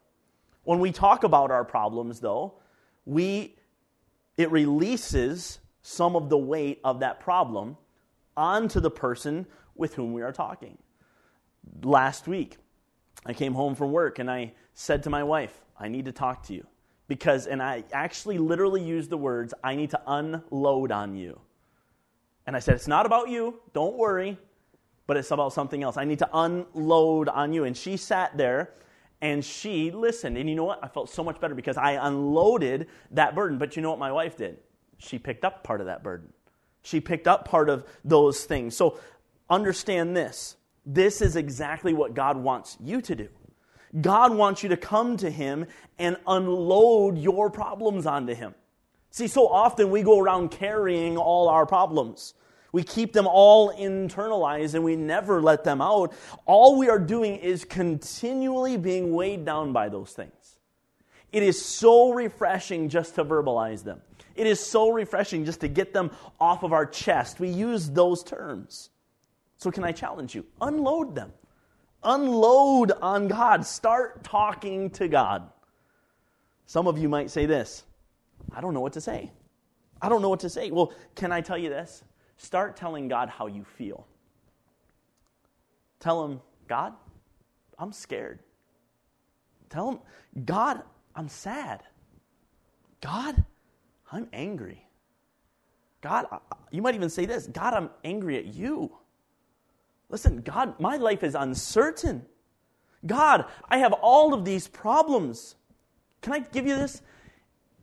When 0.63 0.79
we 0.79 0.91
talk 0.91 1.23
about 1.23 1.51
our 1.51 1.65
problems, 1.65 2.21
though, 2.21 2.55
we, 3.05 3.55
it 4.37 4.49
releases 4.49 5.59
some 5.81 6.15
of 6.15 6.29
the 6.29 6.37
weight 6.37 6.79
of 6.83 7.01
that 7.01 7.19
problem 7.19 7.77
onto 8.35 8.79
the 8.79 8.89
person 8.91 9.45
with 9.75 9.95
whom 9.95 10.13
we 10.13 10.21
are 10.21 10.31
talking. 10.31 10.77
Last 11.83 12.27
week, 12.27 12.57
I 13.25 13.33
came 13.33 13.53
home 13.53 13.75
from 13.75 13.91
work 13.91 14.19
and 14.19 14.29
I 14.29 14.53
said 14.73 15.03
to 15.03 15.09
my 15.09 15.23
wife, 15.23 15.61
I 15.79 15.87
need 15.87 16.05
to 16.05 16.11
talk 16.11 16.43
to 16.47 16.53
you. 16.53 16.65
Because, 17.07 17.47
and 17.47 17.61
I 17.61 17.83
actually 17.91 18.37
literally 18.37 18.81
used 18.81 19.09
the 19.09 19.17
words, 19.17 19.53
I 19.63 19.75
need 19.75 19.91
to 19.91 20.01
unload 20.07 20.91
on 20.91 21.15
you. 21.15 21.39
And 22.45 22.55
I 22.55 22.59
said, 22.59 22.75
It's 22.75 22.87
not 22.87 23.05
about 23.05 23.29
you, 23.29 23.59
don't 23.73 23.97
worry, 23.97 24.37
but 25.05 25.17
it's 25.17 25.31
about 25.31 25.53
something 25.53 25.83
else. 25.83 25.97
I 25.97 26.05
need 26.05 26.19
to 26.19 26.29
unload 26.33 27.29
on 27.29 27.53
you. 27.53 27.65
And 27.65 27.75
she 27.75 27.97
sat 27.97 28.37
there 28.37 28.71
and 29.21 29.43
she 29.43 29.91
listened. 29.91 30.37
And 30.37 30.49
you 30.49 30.55
know 30.55 30.63
what? 30.63 30.79
I 30.83 30.87
felt 30.87 31.09
so 31.09 31.23
much 31.23 31.39
better 31.39 31.55
because 31.55 31.77
I 31.77 31.91
unloaded 31.93 32.87
that 33.11 33.35
burden. 33.35 33.57
But 33.57 33.75
you 33.75 33.81
know 33.81 33.89
what 33.89 33.99
my 33.99 34.11
wife 34.11 34.37
did? 34.37 34.57
She 34.97 35.19
picked 35.19 35.43
up 35.43 35.63
part 35.63 35.81
of 35.81 35.87
that 35.87 36.03
burden. 36.03 36.31
She 36.83 36.99
picked 36.99 37.27
up 37.27 37.45
part 37.47 37.69
of 37.69 37.85
those 38.03 38.43
things. 38.45 38.75
So 38.75 38.99
understand 39.49 40.15
this. 40.15 40.55
This 40.85 41.21
is 41.21 41.35
exactly 41.35 41.93
what 41.93 42.13
God 42.13 42.37
wants 42.37 42.77
you 42.79 43.01
to 43.01 43.15
do. 43.15 43.29
God 44.01 44.33
wants 44.33 44.63
you 44.63 44.69
to 44.69 44.77
come 44.77 45.17
to 45.17 45.29
Him 45.29 45.67
and 45.99 46.17
unload 46.27 47.17
your 47.17 47.49
problems 47.49 48.05
onto 48.05 48.33
Him. 48.33 48.55
See, 49.11 49.27
so 49.27 49.47
often 49.47 49.91
we 49.91 50.01
go 50.01 50.19
around 50.19 50.49
carrying 50.49 51.17
all 51.17 51.47
our 51.47 51.65
problems. 51.65 52.33
We 52.71 52.83
keep 52.83 53.13
them 53.13 53.27
all 53.27 53.71
internalized 53.71 54.73
and 54.73 54.83
we 54.83 54.95
never 54.95 55.41
let 55.41 55.63
them 55.63 55.79
out. 55.79 56.13
All 56.47 56.79
we 56.79 56.89
are 56.89 56.97
doing 56.97 57.35
is 57.35 57.63
continually 57.63 58.77
being 58.77 59.13
weighed 59.13 59.45
down 59.45 59.71
by 59.71 59.89
those 59.89 60.11
things. 60.11 60.57
It 61.31 61.43
is 61.43 61.63
so 61.63 62.11
refreshing 62.11 62.89
just 62.89 63.15
to 63.15 63.23
verbalize 63.23 63.83
them. 63.83 64.01
It 64.35 64.47
is 64.47 64.59
so 64.59 64.89
refreshing 64.91 65.45
just 65.45 65.61
to 65.61 65.67
get 65.67 65.93
them 65.93 66.09
off 66.39 66.63
of 66.63 66.73
our 66.73 66.87
chest. 66.87 67.39
We 67.39 67.49
use 67.49 67.91
those 67.91 68.23
terms. 68.23 68.89
So, 69.57 69.71
can 69.71 69.83
I 69.83 69.91
challenge 69.91 70.35
you? 70.35 70.45
Unload 70.61 71.15
them. 71.15 71.31
Unload 72.03 72.91
on 73.01 73.27
God. 73.27 73.65
Start 73.65 74.23
talking 74.23 74.89
to 74.91 75.07
God. 75.07 75.49
Some 76.65 76.87
of 76.87 76.97
you 76.97 77.07
might 77.07 77.29
say 77.29 77.45
this 77.45 77.83
I 78.55 78.61
don't 78.61 78.73
know 78.73 78.81
what 78.81 78.93
to 78.93 79.01
say. 79.01 79.31
I 80.01 80.09
don't 80.09 80.21
know 80.21 80.29
what 80.29 80.41
to 80.41 80.49
say. 80.49 80.69
Well, 80.71 80.93
can 81.15 81.31
I 81.31 81.41
tell 81.41 81.57
you 81.57 81.69
this? 81.69 82.03
Start 82.37 82.75
telling 82.75 83.07
God 83.07 83.29
how 83.29 83.47
you 83.47 83.63
feel. 83.63 84.05
Tell 85.99 86.25
Him, 86.25 86.41
God, 86.67 86.93
I'm 87.79 87.93
scared. 87.93 88.39
Tell 89.69 89.91
Him, 89.91 89.99
God, 90.43 90.83
I'm 91.15 91.29
sad. 91.29 91.83
God, 93.01 93.43
I'm 94.11 94.27
angry. 94.33 94.85
God, 96.01 96.25
you 96.71 96.81
might 96.81 96.95
even 96.95 97.09
say 97.09 97.25
this 97.25 97.47
God, 97.47 97.73
I'm 97.73 97.89
angry 98.03 98.37
at 98.37 98.45
you. 98.45 98.91
Listen, 100.13 100.41
God, 100.41 100.79
my 100.79 100.97
life 100.97 101.23
is 101.23 101.33
uncertain. 101.33 102.23
God, 103.03 103.45
I 103.67 103.79
have 103.79 103.93
all 103.93 104.35
of 104.35 104.45
these 104.45 104.67
problems. 104.67 105.55
Can 106.21 106.33
I 106.33 106.39
give 106.39 106.67
you 106.67 106.75
this? 106.75 107.01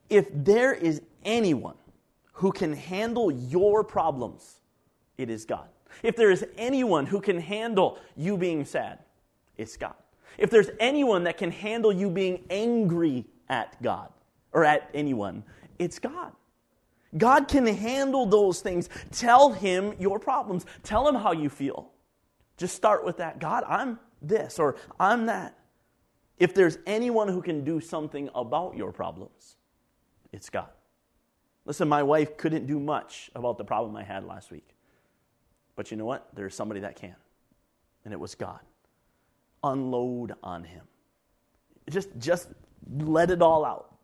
If 0.08 0.28
there 0.32 0.72
is 0.72 1.02
anyone 1.25 1.75
who 2.34 2.52
can 2.52 2.72
handle 2.72 3.32
your 3.32 3.82
problems, 3.82 4.60
it 5.18 5.28
is 5.28 5.44
God. 5.44 5.66
If 6.04 6.14
there 6.14 6.30
is 6.30 6.46
anyone 6.56 7.04
who 7.04 7.20
can 7.20 7.37
handle 7.40 7.99
you 8.16 8.37
being 8.37 8.64
sad, 8.64 9.00
it's 9.56 9.76
God. 9.76 9.96
If 10.38 10.50
there's 10.50 10.70
anyone 10.78 11.25
that 11.25 11.37
can 11.37 11.50
handle 11.50 11.92
you 11.92 12.08
being 12.08 12.44
angry 12.49 13.26
at 13.49 13.82
God 13.82 14.08
or 14.52 14.64
at 14.64 14.88
anyone, 14.94 15.42
it's 15.80 15.99
God. 15.99 16.30
God 17.18 17.49
can 17.49 17.66
handle 17.66 18.25
those 18.25 18.60
things. 18.60 18.88
Tell 19.10 19.50
him 19.52 19.94
your 19.99 20.20
problems. 20.20 20.64
Tell 20.84 21.08
him 21.08 21.16
how 21.16 21.32
you 21.32 21.49
feel. 21.49 21.90
Just 22.60 22.76
start 22.76 23.06
with 23.06 23.16
that. 23.16 23.38
God, 23.38 23.64
I'm 23.66 23.98
this 24.20 24.58
or 24.58 24.76
I'm 25.00 25.24
that. 25.26 25.56
If 26.38 26.54
there's 26.54 26.76
anyone 26.86 27.26
who 27.26 27.40
can 27.40 27.64
do 27.64 27.80
something 27.80 28.28
about 28.34 28.76
your 28.76 28.92
problems, 28.92 29.56
it's 30.30 30.50
God. 30.50 30.68
Listen, 31.64 31.88
my 31.88 32.02
wife 32.02 32.36
couldn't 32.36 32.66
do 32.66 32.78
much 32.78 33.30
about 33.34 33.56
the 33.56 33.64
problem 33.64 33.96
I 33.96 34.02
had 34.02 34.26
last 34.26 34.50
week. 34.50 34.76
But 35.74 35.90
you 35.90 35.96
know 35.96 36.04
what? 36.04 36.28
There's 36.34 36.54
somebody 36.54 36.80
that 36.80 36.96
can. 36.96 37.16
And 38.04 38.12
it 38.12 38.20
was 38.20 38.34
God. 38.34 38.60
Unload 39.64 40.34
on 40.42 40.62
him. 40.64 40.84
Just 41.88 42.10
just 42.18 42.48
let 42.98 43.30
it 43.30 43.40
all 43.40 43.64
out. 43.64 43.94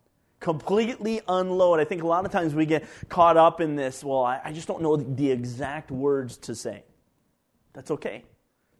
Completely 0.40 1.20
unload. 1.28 1.78
I 1.78 1.84
think 1.84 2.02
a 2.02 2.06
lot 2.06 2.24
of 2.24 2.32
times 2.32 2.54
we 2.54 2.64
get 2.64 2.86
caught 3.10 3.36
up 3.36 3.60
in 3.60 3.76
this. 3.76 4.02
Well, 4.02 4.24
I, 4.24 4.40
I 4.42 4.52
just 4.52 4.66
don't 4.66 4.80
know 4.80 4.96
the 4.96 5.30
exact 5.30 5.90
words 5.90 6.38
to 6.38 6.54
say. 6.54 6.84
That's 7.74 7.90
okay. 7.90 8.24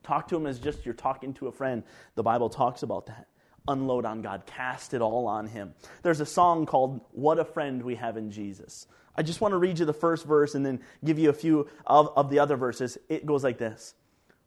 Talk 0.06 0.28
to 0.28 0.36
him 0.36 0.46
as 0.46 0.60
just 0.60 0.84
you're 0.84 0.94
talking 0.94 1.34
to 1.34 1.48
a 1.48 1.52
friend. 1.52 1.82
The 2.14 2.22
Bible 2.22 2.48
talks 2.48 2.84
about 2.84 3.06
that. 3.06 3.26
Unload 3.66 4.04
on 4.04 4.22
God, 4.22 4.46
cast 4.46 4.94
it 4.94 5.02
all 5.02 5.26
on 5.26 5.48
him. 5.48 5.74
There's 6.04 6.20
a 6.20 6.26
song 6.26 6.64
called 6.64 7.00
What 7.10 7.40
a 7.40 7.44
Friend 7.44 7.82
We 7.82 7.96
Have 7.96 8.16
in 8.16 8.30
Jesus. 8.30 8.86
I 9.16 9.24
just 9.24 9.40
want 9.40 9.50
to 9.50 9.58
read 9.58 9.80
you 9.80 9.84
the 9.84 9.92
first 9.92 10.24
verse 10.24 10.54
and 10.54 10.64
then 10.64 10.78
give 11.04 11.18
you 11.18 11.30
a 11.30 11.32
few 11.32 11.66
of, 11.86 12.12
of 12.14 12.30
the 12.30 12.38
other 12.38 12.56
verses. 12.56 12.96
It 13.08 13.26
goes 13.26 13.42
like 13.42 13.58
this 13.58 13.94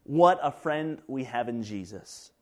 What 0.04 0.40
a 0.42 0.50
friend 0.50 1.02
we 1.06 1.24
have 1.24 1.50
in 1.50 1.62
Jesus, 1.62 2.32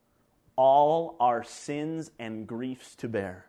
all 0.55 1.17
our 1.19 1.43
sins 1.43 2.13
and 2.21 2.47
griefs 2.47 2.95
to 2.97 3.09
bear. 3.09 3.47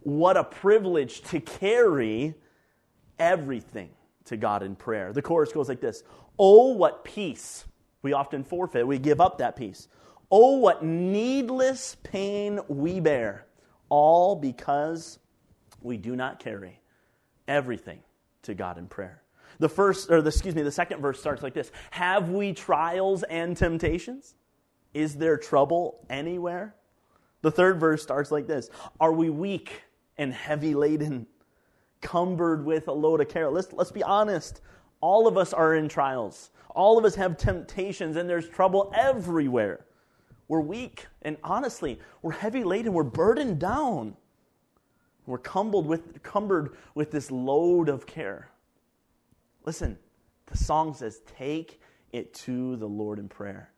What 0.00 0.36
a 0.36 0.44
privilege 0.44 1.22
to 1.22 1.40
carry 1.40 2.34
everything 3.18 3.92
to 4.26 4.36
God 4.36 4.62
in 4.62 4.76
prayer. 4.76 5.14
The 5.14 5.22
chorus 5.22 5.52
goes 5.52 5.70
like 5.70 5.80
this 5.80 6.02
Oh, 6.38 6.74
what 6.74 7.02
peace 7.02 7.64
we 8.02 8.12
often 8.12 8.44
forfeit, 8.44 8.86
we 8.86 8.98
give 8.98 9.20
up 9.20 9.38
that 9.38 9.56
peace. 9.56 9.88
Oh, 10.30 10.58
what 10.58 10.84
needless 10.84 11.96
pain 12.02 12.60
we 12.68 13.00
bear, 13.00 13.46
all 13.88 14.36
because 14.36 15.18
we 15.82 15.96
do 15.96 16.14
not 16.14 16.38
carry 16.38 16.80
everything 17.48 18.00
to 18.42 18.54
God 18.54 18.78
in 18.78 18.86
prayer. 18.86 19.22
The 19.58 19.68
first, 19.68 20.10
or 20.10 20.22
the, 20.22 20.28
excuse 20.28 20.54
me, 20.54 20.62
the 20.62 20.70
second 20.70 21.00
verse 21.00 21.18
starts 21.18 21.42
like 21.42 21.54
this 21.54 21.70
Have 21.90 22.30
we 22.30 22.52
trials 22.52 23.22
and 23.24 23.56
temptations? 23.56 24.34
Is 24.94 25.16
there 25.16 25.36
trouble 25.36 26.04
anywhere? 26.08 26.74
The 27.42 27.50
third 27.50 27.80
verse 27.80 28.02
starts 28.02 28.30
like 28.30 28.46
this 28.46 28.70
Are 29.00 29.12
we 29.12 29.30
weak 29.30 29.82
and 30.16 30.32
heavy 30.32 30.74
laden, 30.74 31.26
cumbered 32.00 32.64
with 32.64 32.88
a 32.88 32.92
load 32.92 33.20
of 33.20 33.28
care? 33.28 33.50
Let's, 33.50 33.72
let's 33.72 33.92
be 33.92 34.02
honest. 34.02 34.60
All 35.00 35.26
of 35.26 35.36
us 35.36 35.52
are 35.52 35.74
in 35.74 35.88
trials. 35.88 36.50
All 36.74 36.98
of 36.98 37.04
us 37.04 37.14
have 37.14 37.36
temptations, 37.36 38.16
and 38.16 38.28
there's 38.28 38.48
trouble 38.48 38.92
everywhere. 38.94 39.84
We're 40.48 40.60
weak, 40.60 41.06
and 41.22 41.36
honestly, 41.44 42.00
we're 42.22 42.32
heavy 42.32 42.64
laden, 42.64 42.92
we're 42.92 43.04
burdened 43.04 43.58
down. 43.58 44.16
We're 45.26 45.38
cumbered 45.38 45.86
with, 45.86 46.22
cumbered 46.22 46.76
with 46.94 47.10
this 47.12 47.30
load 47.30 47.88
of 47.88 48.06
care. 48.06 48.50
Listen, 49.64 49.98
the 50.46 50.56
song 50.56 50.94
says, 50.94 51.20
Take 51.38 51.80
it 52.12 52.34
to 52.34 52.76
the 52.76 52.86
Lord 52.86 53.18
in 53.18 53.28
prayer. 53.28 53.70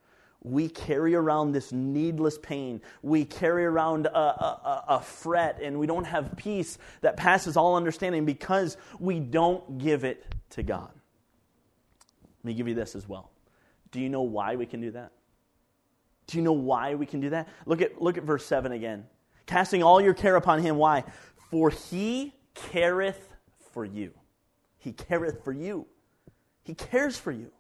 We 0.45 0.69
carry 0.69 1.15
around 1.15 1.53
this 1.53 1.73
needless 1.73 2.39
pain. 2.39 2.81
We 3.03 3.25
carry 3.25 3.65
around 3.65 4.07
a, 4.07 4.19
a, 4.19 4.85
a, 4.89 5.01
fret, 5.01 5.61
and 5.63 5.79
we 5.79 5.87
don't 5.87 6.07
have 6.07 6.37
peace 6.37 6.79
that 7.03 7.17
passes 7.17 7.57
all 7.57 7.77
understanding 7.77 8.25
because 8.25 8.77
we 8.99 9.21
don't 9.21 9.79
give 9.79 10.05
it 10.05 10.25
to 10.51 10.63
God. 10.63 10.91
Let 12.43 12.49
me 12.49 12.55
give 12.55 12.69
you 12.69 12.75
this 12.75 12.97
as 12.97 13.09
well. 13.09 13.31
Do 13.91 14.01
you 14.01 14.09
know 14.09 14.23
why 14.23 14.57
we 14.57 14.67
can 14.67 14.81
do 14.81 14.91
that? 14.93 15.13
Do 16.27 16.39
you 16.39 16.43
know 16.43 16.53
why 16.53 16.95
we 16.95 17.07
can 17.07 17.21
do 17.21 17.31
that? 17.31 17.49
Look 17.67 17.83
at, 17.83 18.01
look 18.01 18.17
at 18.17 18.25
verse 18.25 18.45
7 18.45 18.73
again. 18.73 19.07
Casting 19.47 19.83
all 19.83 20.01
your 20.01 20.15
care 20.15 20.37
upon 20.37 20.63
him. 20.63 20.77
Why? 20.77 21.05
For 21.51 21.71
he 21.71 22.35
careth 22.55 23.35
for 23.73 23.85
you. 23.85 24.13
He 24.79 24.93
careth 24.93 25.45
for 25.45 25.53
you. 25.53 25.87
He 26.65 26.75
cares 26.75 27.17
for 27.17 27.33
you. 27.33 27.51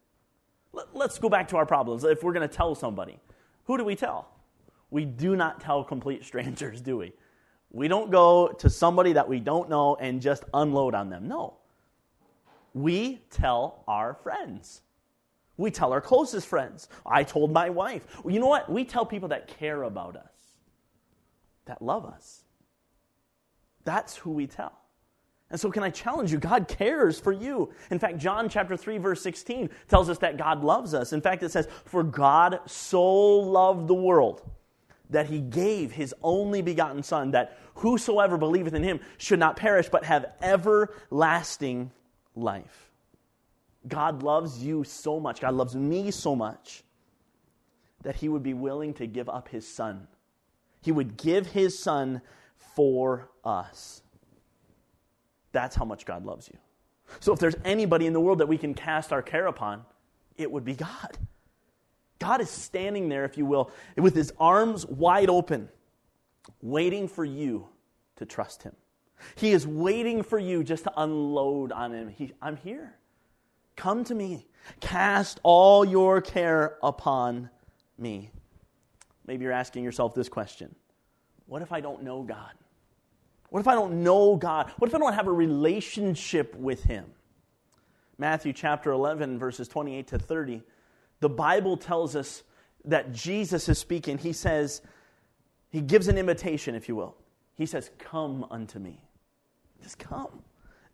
Let's 0.94 1.18
go 1.18 1.28
back 1.28 1.48
to 1.48 1.56
our 1.56 1.66
problems. 1.66 2.02
If 2.04 2.22
we're 2.22 2.32
going 2.32 2.48
to 2.48 2.54
tell 2.54 2.74
somebody, 2.74 3.18
who 3.64 3.76
do 3.76 3.84
we 3.84 3.94
tell? 3.94 4.28
We 4.90 5.04
do 5.04 5.36
not 5.36 5.60
tell 5.60 5.84
complete 5.84 6.24
strangers, 6.24 6.80
do 6.80 6.96
we? 6.96 7.12
We 7.70 7.88
don't 7.88 8.10
go 8.10 8.48
to 8.48 8.70
somebody 8.70 9.14
that 9.14 9.28
we 9.28 9.40
don't 9.40 9.68
know 9.68 9.96
and 9.96 10.20
just 10.20 10.44
unload 10.52 10.94
on 10.94 11.10
them. 11.10 11.28
No. 11.28 11.58
We 12.74 13.22
tell 13.30 13.84
our 13.86 14.14
friends. 14.14 14.82
We 15.56 15.70
tell 15.70 15.92
our 15.92 16.00
closest 16.00 16.46
friends. 16.46 16.88
I 17.04 17.24
told 17.24 17.52
my 17.52 17.70
wife. 17.70 18.06
You 18.28 18.40
know 18.40 18.46
what? 18.46 18.70
We 18.70 18.84
tell 18.84 19.04
people 19.04 19.28
that 19.28 19.48
care 19.58 19.82
about 19.82 20.16
us, 20.16 20.32
that 21.66 21.82
love 21.82 22.04
us. 22.06 22.42
That's 23.84 24.16
who 24.16 24.30
we 24.30 24.46
tell. 24.46 24.72
And 25.50 25.60
so, 25.60 25.70
can 25.70 25.82
I 25.82 25.90
challenge 25.90 26.32
you? 26.32 26.38
God 26.38 26.66
cares 26.66 27.20
for 27.20 27.30
you. 27.30 27.70
In 27.90 27.98
fact, 27.98 28.16
John 28.16 28.48
chapter 28.48 28.74
3, 28.74 28.96
verse 28.96 29.20
16 29.20 29.68
tells 29.86 30.08
us 30.08 30.18
that 30.18 30.38
God 30.38 30.64
loves 30.64 30.94
us. 30.94 31.12
In 31.12 31.20
fact, 31.20 31.42
it 31.42 31.50
says, 31.50 31.68
For 31.84 32.02
God 32.02 32.60
so 32.66 33.04
loved 33.04 33.86
the 33.86 33.94
world 33.94 34.40
that 35.10 35.26
he 35.26 35.40
gave 35.40 35.92
his 35.92 36.14
only 36.22 36.62
begotten 36.62 37.02
Son, 37.02 37.32
that 37.32 37.58
whosoever 37.74 38.38
believeth 38.38 38.72
in 38.72 38.82
him 38.82 39.00
should 39.18 39.38
not 39.38 39.56
perish, 39.56 39.90
but 39.90 40.04
have 40.04 40.24
everlasting 40.40 41.90
life. 42.34 42.90
God 43.88 44.22
loves 44.22 44.62
you 44.62 44.84
so 44.84 45.18
much, 45.18 45.40
God 45.40 45.54
loves 45.54 45.74
me 45.74 46.10
so 46.10 46.36
much, 46.36 46.84
that 48.02 48.16
he 48.16 48.28
would 48.28 48.42
be 48.42 48.54
willing 48.54 48.94
to 48.94 49.06
give 49.06 49.28
up 49.28 49.48
his 49.48 49.66
Son. 49.66 50.06
He 50.80 50.92
would 50.92 51.16
give 51.16 51.46
his 51.46 51.78
Son 51.78 52.20
for 52.56 53.28
us. 53.44 54.02
That's 55.52 55.76
how 55.76 55.84
much 55.84 56.06
God 56.06 56.24
loves 56.24 56.48
you. 56.48 56.58
So 57.20 57.32
if 57.32 57.38
there's 57.38 57.56
anybody 57.64 58.06
in 58.06 58.12
the 58.12 58.20
world 58.20 58.38
that 58.38 58.48
we 58.48 58.58
can 58.58 58.74
cast 58.74 59.12
our 59.12 59.22
care 59.22 59.46
upon, 59.46 59.84
it 60.36 60.50
would 60.50 60.64
be 60.64 60.74
God. 60.74 61.18
God 62.18 62.40
is 62.40 62.48
standing 62.48 63.08
there, 63.08 63.24
if 63.24 63.36
you 63.36 63.44
will, 63.44 63.70
with 63.96 64.14
his 64.14 64.32
arms 64.38 64.86
wide 64.86 65.28
open, 65.28 65.68
waiting 66.60 67.08
for 67.08 67.24
you 67.24 67.68
to 68.16 68.24
trust 68.24 68.62
him. 68.62 68.74
He 69.34 69.52
is 69.52 69.66
waiting 69.66 70.22
for 70.22 70.38
you 70.38 70.64
just 70.64 70.84
to 70.84 70.92
unload 70.96 71.72
on 71.72 71.92
him. 71.92 72.08
He, 72.08 72.32
I'm 72.40 72.56
here. 72.56 72.94
Come 73.76 74.04
to 74.04 74.14
me. 74.14 74.46
Cast 74.80 75.40
all 75.42 75.84
your 75.84 76.20
care 76.20 76.76
upon 76.82 77.50
me. 77.98 78.30
Maybe 79.26 79.44
you're 79.44 79.52
asking 79.52 79.84
yourself 79.84 80.14
this 80.14 80.28
question 80.28 80.74
What 81.46 81.62
if 81.62 81.72
I 81.72 81.80
don't 81.80 82.02
know 82.02 82.22
God? 82.22 82.52
What 83.50 83.60
if 83.60 83.68
I 83.68 83.74
don't 83.74 84.02
know 84.02 84.36
God? 84.36 84.70
What 84.78 84.88
if 84.88 84.94
I 84.94 84.98
don't 84.98 85.12
have 85.12 85.26
a 85.26 85.32
relationship 85.32 86.54
with 86.54 86.84
Him? 86.84 87.04
Matthew 88.18 88.52
chapter 88.52 88.92
11, 88.92 89.38
verses 89.38 89.68
28 89.68 90.06
to 90.08 90.18
30, 90.18 90.62
the 91.20 91.28
Bible 91.28 91.76
tells 91.76 92.14
us 92.14 92.42
that 92.84 93.12
Jesus 93.12 93.68
is 93.68 93.78
speaking. 93.78 94.18
He 94.18 94.32
says, 94.32 94.80
He 95.70 95.80
gives 95.80 96.08
an 96.08 96.18
invitation, 96.18 96.74
if 96.74 96.88
you 96.88 96.96
will. 96.96 97.16
He 97.56 97.66
says, 97.66 97.90
Come 97.98 98.46
unto 98.50 98.78
me. 98.78 99.00
Just 99.82 99.98
come. 99.98 100.42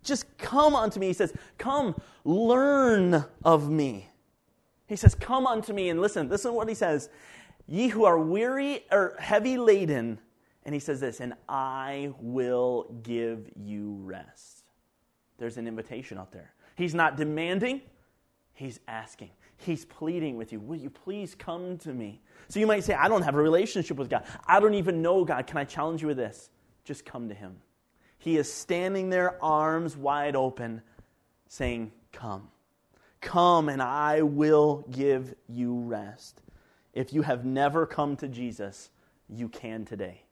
Just 0.03 0.39
come 0.39 0.75
unto 0.75 0.99
me. 1.01 1.09
He 1.09 1.13
says, 1.13 1.33
Come, 1.59 1.95
learn 2.25 3.25
of 3.45 3.71
me. 3.71 4.09
He 4.87 4.97
says, 4.97 5.15
Come 5.15 5.47
unto 5.47 5.73
me. 5.73 5.91
And 5.91 6.01
listen, 6.01 6.29
listen 6.29 6.53
to 6.53 6.57
what 6.57 6.69
he 6.69 6.75
says. 6.75 7.11
Ye 7.67 7.89
who 7.89 8.05
are 8.05 8.19
weary 8.19 8.87
or 8.91 9.15
heavy 9.19 9.59
laden, 9.59 10.19
and 10.65 10.75
he 10.75 10.81
says 10.81 11.01
this, 11.01 11.21
and 11.21 11.35
I 11.49 12.13
will 12.19 12.95
give 13.03 13.51
you 13.55 13.99
rest. 14.03 14.65
There's 15.37 15.59
an 15.59 15.69
invitation 15.69 16.19
out 16.19 16.33
there. 16.33 16.55
He's 16.77 16.95
not 16.95 17.17
demanding, 17.17 17.83
he's 18.55 18.81
asking. 18.89 19.31
He's 19.59 19.85
pleading 19.85 20.37
with 20.37 20.53
you, 20.53 20.61
Will 20.61 20.77
you 20.77 20.89
please 20.89 21.35
come 21.35 21.79
to 21.79 21.93
me? 21.93 22.23
So 22.49 22.61
you 22.61 22.67
might 22.67 22.85
say, 22.85 22.95
I 22.95 23.09
don't 23.09 23.23
have 23.23 23.35
a 23.35 23.43
relationship 23.43 23.97
with 23.97 24.09
God. 24.09 24.25
I 24.47 24.61
don't 24.61 24.75
even 24.75 25.03
know 25.03 25.25
God. 25.25 25.47
Can 25.47 25.59
I 25.59 25.65
challenge 25.65 26.01
you 26.01 26.09
with 26.09 26.17
this? 26.17 26.51
Just 26.85 27.05
come 27.05 27.29
to 27.29 27.35
him. 27.35 27.57
He 28.19 28.37
is 28.37 28.53
standing 28.53 29.11
there, 29.11 29.43
arms 29.43 29.97
wide 29.97 30.37
open, 30.37 30.83
saying, 31.49 31.93
Come. 32.13 32.49
Come, 33.21 33.69
and 33.69 33.83
I 33.83 34.23
will 34.23 34.85
give 34.91 35.35
you 35.49 35.81
rest. 35.81 36.43
If 36.93 37.13
you 37.13 37.23
have 37.23 37.45
never 37.45 37.87
come 37.87 38.17
to 38.17 38.29
Jesus, 38.29 38.91
you 39.29 39.49
can 39.49 39.85
today. 39.85 40.23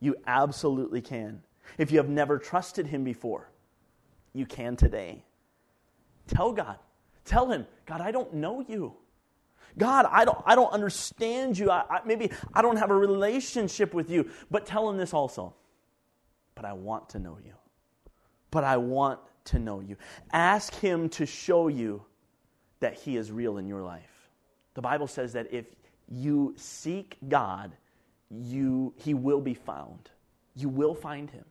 You 0.00 0.16
absolutely 0.26 1.00
can. 1.00 1.42
If 1.76 1.90
you 1.90 1.98
have 1.98 2.08
never 2.08 2.38
trusted 2.38 2.86
Him 2.86 3.04
before, 3.04 3.50
you 4.32 4.46
can 4.46 4.76
today. 4.76 5.24
Tell 6.26 6.52
God. 6.52 6.78
Tell 7.24 7.50
Him, 7.50 7.66
God, 7.86 8.00
I 8.00 8.10
don't 8.10 8.34
know 8.34 8.64
you. 8.66 8.94
God, 9.76 10.06
I 10.10 10.24
don't, 10.24 10.38
I 10.44 10.54
don't 10.54 10.72
understand 10.72 11.58
you. 11.58 11.70
I, 11.70 11.84
I, 11.88 12.00
maybe 12.04 12.30
I 12.54 12.62
don't 12.62 12.76
have 12.76 12.90
a 12.90 12.96
relationship 12.96 13.94
with 13.94 14.10
you. 14.10 14.30
But 14.50 14.66
tell 14.66 14.88
Him 14.88 14.96
this 14.96 15.12
also. 15.12 15.54
But 16.58 16.64
I 16.64 16.72
want 16.72 17.08
to 17.10 17.20
know 17.20 17.38
you. 17.44 17.52
But 18.50 18.64
I 18.64 18.78
want 18.78 19.20
to 19.44 19.60
know 19.60 19.78
you. 19.78 19.96
Ask 20.32 20.74
Him 20.74 21.08
to 21.10 21.24
show 21.24 21.68
you 21.68 22.02
that 22.80 22.94
He 22.94 23.16
is 23.16 23.30
real 23.30 23.58
in 23.58 23.68
your 23.68 23.84
life. 23.84 24.28
The 24.74 24.82
Bible 24.82 25.06
says 25.06 25.34
that 25.34 25.46
if 25.52 25.66
you 26.10 26.54
seek 26.56 27.16
God, 27.28 27.76
you, 28.28 28.92
he 28.96 29.14
will 29.14 29.40
be 29.40 29.54
found. 29.54 30.10
You 30.56 30.68
will 30.68 30.96
find 30.96 31.30
him. 31.30 31.44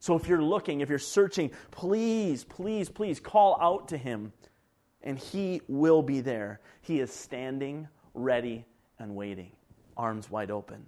So 0.00 0.16
if 0.16 0.26
you're 0.26 0.42
looking, 0.42 0.80
if 0.80 0.88
you're 0.88 0.98
searching, 0.98 1.52
please, 1.70 2.42
please, 2.42 2.88
please 2.88 3.20
call 3.20 3.58
out 3.60 3.86
to 3.88 3.96
him, 3.96 4.32
and 5.02 5.20
he 5.20 5.60
will 5.68 6.02
be 6.02 6.20
there. 6.20 6.60
He 6.80 6.98
is 6.98 7.12
standing, 7.12 7.86
ready, 8.12 8.64
and 8.98 9.14
waiting, 9.14 9.52
arms 9.96 10.28
wide 10.28 10.50
open. 10.50 10.84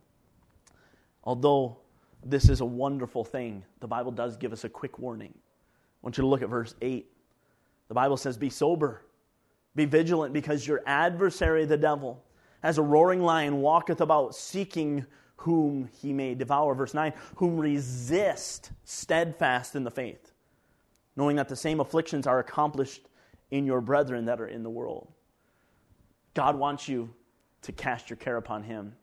Although 1.22 1.78
this 2.24 2.48
is 2.48 2.60
a 2.60 2.64
wonderful 2.64 3.24
thing, 3.24 3.64
the 3.80 3.86
Bible 3.86 4.12
does 4.12 4.36
give 4.36 4.52
us 4.52 4.64
a 4.64 4.68
quick 4.68 4.98
warning. 4.98 5.32
I 5.34 5.98
want 6.02 6.16
you 6.16 6.22
to 6.22 6.28
look 6.28 6.42
at 6.42 6.48
verse 6.48 6.74
8. 6.80 7.06
The 7.88 7.94
Bible 7.94 8.16
says, 8.16 8.36
Be 8.36 8.50
sober, 8.50 9.02
be 9.74 9.84
vigilant, 9.84 10.32
because 10.32 10.66
your 10.66 10.82
adversary, 10.86 11.64
the 11.64 11.76
devil, 11.76 12.22
as 12.62 12.78
a 12.78 12.82
roaring 12.82 13.22
lion, 13.22 13.60
walketh 13.60 14.00
about 14.00 14.34
seeking 14.34 15.06
whom 15.36 15.88
he 16.00 16.12
may 16.12 16.34
devour. 16.34 16.74
Verse 16.74 16.94
9, 16.94 17.12
whom 17.36 17.58
resist 17.58 18.72
steadfast 18.84 19.74
in 19.74 19.84
the 19.84 19.90
faith, 19.90 20.32
knowing 21.16 21.36
that 21.36 21.48
the 21.48 21.56
same 21.56 21.80
afflictions 21.80 22.26
are 22.26 22.38
accomplished 22.38 23.08
in 23.50 23.64
your 23.64 23.80
brethren 23.80 24.26
that 24.26 24.40
are 24.40 24.46
in 24.46 24.62
the 24.62 24.70
world. 24.70 25.08
God 26.34 26.56
wants 26.56 26.88
you 26.88 27.10
to 27.62 27.72
cast 27.72 28.10
your 28.10 28.18
care 28.18 28.36
upon 28.36 28.62
him, 28.62 28.94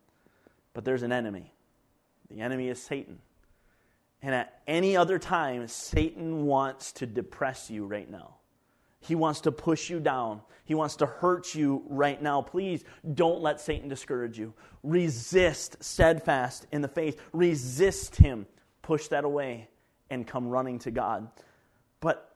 but 0.72 0.84
there's 0.84 1.02
an 1.02 1.12
enemy. 1.12 1.52
The 2.30 2.40
enemy 2.40 2.68
is 2.68 2.80
Satan. 2.80 3.18
And 4.22 4.34
at 4.34 4.60
any 4.66 4.96
other 4.96 5.18
time, 5.18 5.66
Satan 5.68 6.44
wants 6.46 6.92
to 6.92 7.06
depress 7.06 7.70
you 7.70 7.86
right 7.86 8.10
now. 8.10 8.34
He 9.00 9.14
wants 9.14 9.42
to 9.42 9.52
push 9.52 9.88
you 9.88 10.00
down. 10.00 10.42
He 10.64 10.74
wants 10.74 10.96
to 10.96 11.06
hurt 11.06 11.54
you 11.54 11.84
right 11.88 12.20
now. 12.20 12.42
Please 12.42 12.84
don't 13.14 13.40
let 13.40 13.60
Satan 13.60 13.88
discourage 13.88 14.38
you. 14.38 14.52
Resist 14.82 15.82
steadfast 15.82 16.66
in 16.72 16.82
the 16.82 16.88
faith. 16.88 17.20
Resist 17.32 18.16
him. 18.16 18.46
Push 18.82 19.08
that 19.08 19.24
away 19.24 19.68
and 20.10 20.26
come 20.26 20.48
running 20.48 20.78
to 20.80 20.90
God. 20.90 21.28
But 22.00 22.34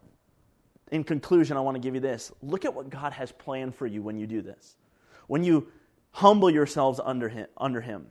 in 0.92 1.02
conclusion, 1.04 1.56
I 1.56 1.60
want 1.60 1.74
to 1.74 1.80
give 1.80 1.94
you 1.94 2.00
this. 2.00 2.30
Look 2.42 2.64
at 2.64 2.72
what 2.72 2.90
God 2.90 3.12
has 3.12 3.32
planned 3.32 3.74
for 3.74 3.86
you 3.86 4.02
when 4.02 4.16
you 4.16 4.26
do 4.26 4.40
this. 4.40 4.76
When 5.26 5.42
you 5.42 5.68
humble 6.12 6.50
yourselves 6.50 7.00
under 7.02 7.28
him, 7.28 7.48
under 7.56 7.80
him 7.80 8.06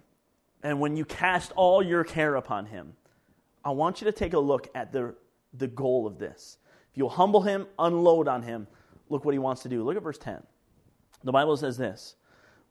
and 0.63 0.79
when 0.79 0.95
you 0.95 1.05
cast 1.05 1.51
all 1.55 1.83
your 1.83 2.03
care 2.03 2.35
upon 2.35 2.65
him, 2.65 2.93
I 3.63 3.71
want 3.71 4.01
you 4.01 4.05
to 4.05 4.11
take 4.11 4.33
a 4.33 4.39
look 4.39 4.67
at 4.75 4.91
the, 4.91 5.15
the 5.53 5.67
goal 5.67 6.07
of 6.07 6.17
this. 6.17 6.57
If 6.91 6.97
you'll 6.97 7.09
humble 7.09 7.41
him, 7.41 7.67
unload 7.79 8.27
on 8.27 8.41
him, 8.41 8.67
look 9.09 9.25
what 9.25 9.33
he 9.33 9.39
wants 9.39 9.63
to 9.63 9.69
do. 9.69 9.83
Look 9.83 9.97
at 9.97 10.03
verse 10.03 10.17
10. 10.17 10.41
The 11.23 11.31
Bible 11.31 11.57
says 11.57 11.77
this 11.77 12.15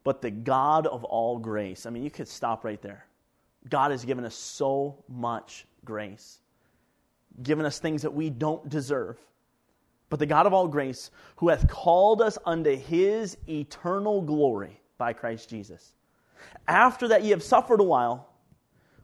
But 0.04 0.20
the 0.22 0.30
God 0.30 0.86
of 0.86 1.04
all 1.04 1.38
grace, 1.38 1.86
I 1.86 1.90
mean, 1.90 2.02
you 2.02 2.10
could 2.10 2.28
stop 2.28 2.64
right 2.64 2.80
there. 2.82 3.06
God 3.68 3.90
has 3.90 4.04
given 4.04 4.24
us 4.24 4.34
so 4.34 5.04
much 5.08 5.66
grace. 5.84 6.40
given 7.42 7.64
us 7.64 7.78
things 7.78 8.02
that 8.02 8.12
we 8.12 8.30
don't 8.30 8.68
deserve. 8.68 9.18
But 10.08 10.18
the 10.18 10.26
God 10.26 10.46
of 10.46 10.52
all 10.52 10.66
grace, 10.66 11.10
who 11.36 11.48
hath 11.48 11.68
called 11.68 12.20
us 12.20 12.36
unto 12.44 12.76
his 12.76 13.36
eternal 13.48 14.20
glory 14.22 14.80
by 14.98 15.12
Christ 15.12 15.48
Jesus. 15.48 15.94
After 16.66 17.08
that 17.08 17.22
ye 17.22 17.30
have 17.30 17.42
suffered 17.42 17.80
a 17.80 17.84
while, 17.84 18.28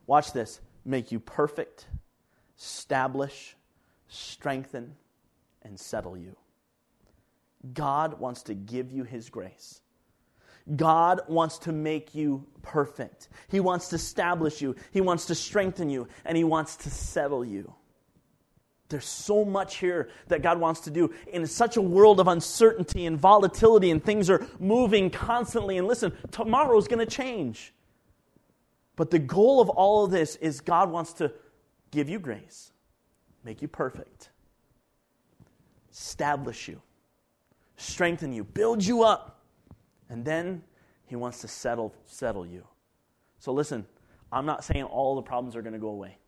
watch 0.07 0.33
this, 0.33 0.61
make 0.85 1.11
you 1.13 1.21
perfect, 1.21 1.87
establish, 2.59 3.57
strengthen, 4.09 4.95
and 5.63 5.79
settle 5.79 6.17
you. 6.17 6.37
God 7.73 8.21
wants 8.21 8.45
to 8.45 8.55
give 8.55 8.93
you 8.93 9.05
his 9.05 9.29
grace. 9.29 9.81
God 10.75 11.21
wants 11.29 11.59
to 11.59 11.73
make 11.73 12.15
you 12.15 12.45
perfect. 12.63 13.29
He 13.49 13.61
wants 13.61 13.89
to 13.89 13.97
establish 13.97 14.61
you. 14.61 14.75
He 14.91 15.01
wants 15.01 15.27
to 15.27 15.35
strengthen 15.35 15.89
you. 15.91 16.09
And 16.25 16.37
He 16.37 16.43
wants 16.43 16.77
to 16.79 16.91
settle 16.91 17.45
you. 17.45 17.73
There's 18.89 19.07
so 19.07 19.45
much 19.45 19.77
here 19.77 20.11
that 20.29 20.43
God 20.43 20.61
wants 20.61 20.81
to 20.83 20.91
do 20.91 21.13
in 21.33 21.47
such 21.47 21.77
a 21.77 21.83
world 21.83 22.21
of 22.21 22.29
uncertainty 22.29 23.07
and 23.07 23.19
volatility, 23.19 23.91
and 23.91 24.03
things 24.03 24.31
are 24.31 24.47
moving 24.61 25.11
constantly. 25.11 25.77
And 25.79 25.89
listen, 25.89 26.13
tomorrow's 26.31 26.87
going 26.87 27.05
to 27.05 27.07
change. 27.07 27.73
But 28.95 29.11
the 29.11 29.19
goal 29.19 29.61
of 29.61 29.69
all 29.69 30.05
of 30.05 30.11
this 30.11 30.37
is 30.37 30.61
God 30.61 30.91
wants 30.91 31.15
to 31.15 31.33
give 31.91 32.09
you 32.09 32.19
grace, 32.19 32.73
make 33.45 33.61
you 33.61 33.69
perfect, 33.69 34.31
establish 35.93 36.69
you, 36.69 36.81
strengthen 37.77 38.33
you, 38.33 38.45
build 38.45 38.85
you 38.85 39.03
up 39.03 39.37
and 40.09 40.25
then 40.25 40.63
he 41.07 41.17
wants 41.17 41.41
to 41.41 41.49
settle, 41.49 41.95
settle 42.05 42.47
you. 42.47 42.65
So 43.39 43.53
listen, 43.53 43.87
I'm 44.33 44.47
not 44.47 44.65
saying 44.65 44.85
all 44.85 45.15
the 45.17 45.23
problems 45.23 45.57
are 45.57 45.63
going 45.63 45.73
to 45.73 45.79
go 45.79 45.89
away. 45.89 46.19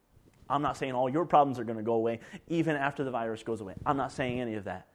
I'm 0.51 0.63
not 0.63 0.77
saying 0.77 0.93
all 0.93 1.09
your 1.09 1.25
problems 1.25 1.59
are 1.59 1.65
going 1.65 1.77
to 1.79 1.85
go 1.85 1.95
away 1.95 2.21
even 2.49 2.77
after 2.77 3.05
the 3.05 3.11
virus 3.11 3.43
goes 3.43 3.61
away. 3.61 3.75
I'm 3.85 3.97
not 3.97 4.13
saying 4.13 4.41
any 4.41 4.55
of 4.55 4.65
that. 4.65 4.87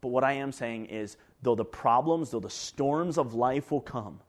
But 0.00 0.08
what 0.08 0.24
I 0.24 0.34
am 0.34 0.52
saying 0.52 0.86
is, 0.86 1.16
though 1.42 1.54
the 1.54 1.64
problems, 1.64 2.30
though 2.30 2.40
the 2.40 2.50
storms 2.50 3.18
of 3.18 3.34
life 3.34 3.70
will 3.70 3.80
come, 3.80 4.20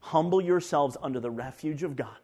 humble 0.00 0.40
yourselves 0.40 0.96
under 1.02 1.20
the 1.20 1.30
refuge 1.30 1.82
of 1.82 1.96
God. 1.96 2.16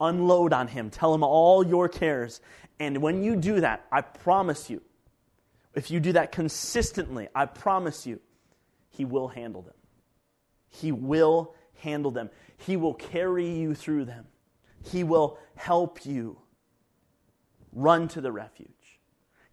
Unload 0.00 0.52
on 0.52 0.68
Him. 0.68 0.90
Tell 0.90 1.14
Him 1.14 1.22
all 1.22 1.66
your 1.66 1.88
cares. 1.88 2.40
And 2.78 2.98
when 2.98 3.22
you 3.22 3.36
do 3.36 3.60
that, 3.60 3.86
I 3.90 4.00
promise 4.00 4.68
you, 4.68 4.82
if 5.74 5.90
you 5.90 6.00
do 6.00 6.12
that 6.12 6.32
consistently, 6.32 7.28
I 7.34 7.46
promise 7.46 8.06
you, 8.06 8.20
He 8.90 9.04
will 9.04 9.28
handle 9.28 9.62
them. 9.62 9.74
He 10.68 10.92
will 10.92 11.54
handle 11.76 12.10
them. 12.10 12.30
He 12.56 12.76
will 12.76 12.94
carry 12.94 13.48
you 13.48 13.74
through 13.74 14.04
them. 14.06 14.26
He 14.82 15.04
will 15.04 15.38
help 15.54 16.04
you. 16.04 16.38
Run 17.74 18.08
to 18.08 18.20
the 18.20 18.32
refuge. 18.32 18.68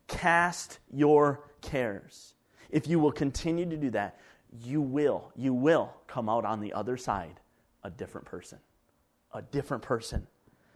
Cast 0.07 0.79
your 0.91 1.41
cares. 1.61 2.35
If 2.69 2.87
you 2.87 2.99
will 2.99 3.11
continue 3.11 3.69
to 3.69 3.77
do 3.77 3.89
that, 3.91 4.19
you 4.63 4.81
will, 4.81 5.31
you 5.35 5.53
will 5.53 5.93
come 6.07 6.29
out 6.29 6.45
on 6.45 6.59
the 6.59 6.73
other 6.73 6.97
side 6.97 7.39
a 7.83 7.89
different 7.89 8.25
person. 8.25 8.59
A 9.33 9.41
different 9.41 9.81
person. 9.83 10.27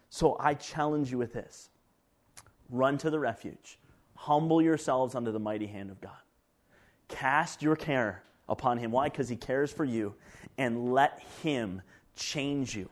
So 0.09 0.37
I 0.39 0.53
challenge 0.53 1.11
you 1.11 1.17
with 1.17 1.33
this 1.33 1.69
run 2.69 2.97
to 2.97 3.09
the 3.09 3.19
refuge. 3.19 3.77
Humble 4.15 4.61
yourselves 4.61 5.13
under 5.13 5.31
the 5.31 5.39
mighty 5.39 5.67
hand 5.67 5.91
of 5.91 6.01
God. 6.01 6.11
Cast 7.07 7.61
your 7.61 7.75
care 7.75 8.23
upon 8.49 8.77
him. 8.77 8.91
Why? 8.91 9.09
Because 9.09 9.29
he 9.29 9.35
cares 9.35 9.71
for 9.71 9.85
you. 9.85 10.15
And 10.57 10.93
let 10.93 11.21
him 11.43 11.81
change 12.15 12.75
you. 12.75 12.89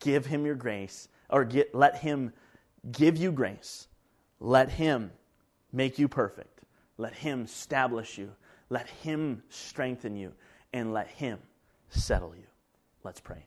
Give 0.00 0.24
him 0.24 0.46
your 0.46 0.54
grace, 0.54 1.08
or 1.28 1.44
get, 1.44 1.74
let 1.74 1.98
him 1.98 2.32
give 2.92 3.16
you 3.16 3.32
grace. 3.32 3.88
Let 4.38 4.70
him 4.70 5.10
make 5.72 5.98
you 5.98 6.08
perfect. 6.08 6.60
Let 6.98 7.14
him 7.14 7.42
establish 7.44 8.18
you. 8.18 8.32
Let 8.68 8.88
him 8.88 9.42
strengthen 9.48 10.16
you. 10.16 10.32
And 10.72 10.92
let 10.92 11.08
him 11.08 11.38
settle 11.88 12.34
you. 12.36 12.46
Let's 13.02 13.20
pray. 13.20 13.44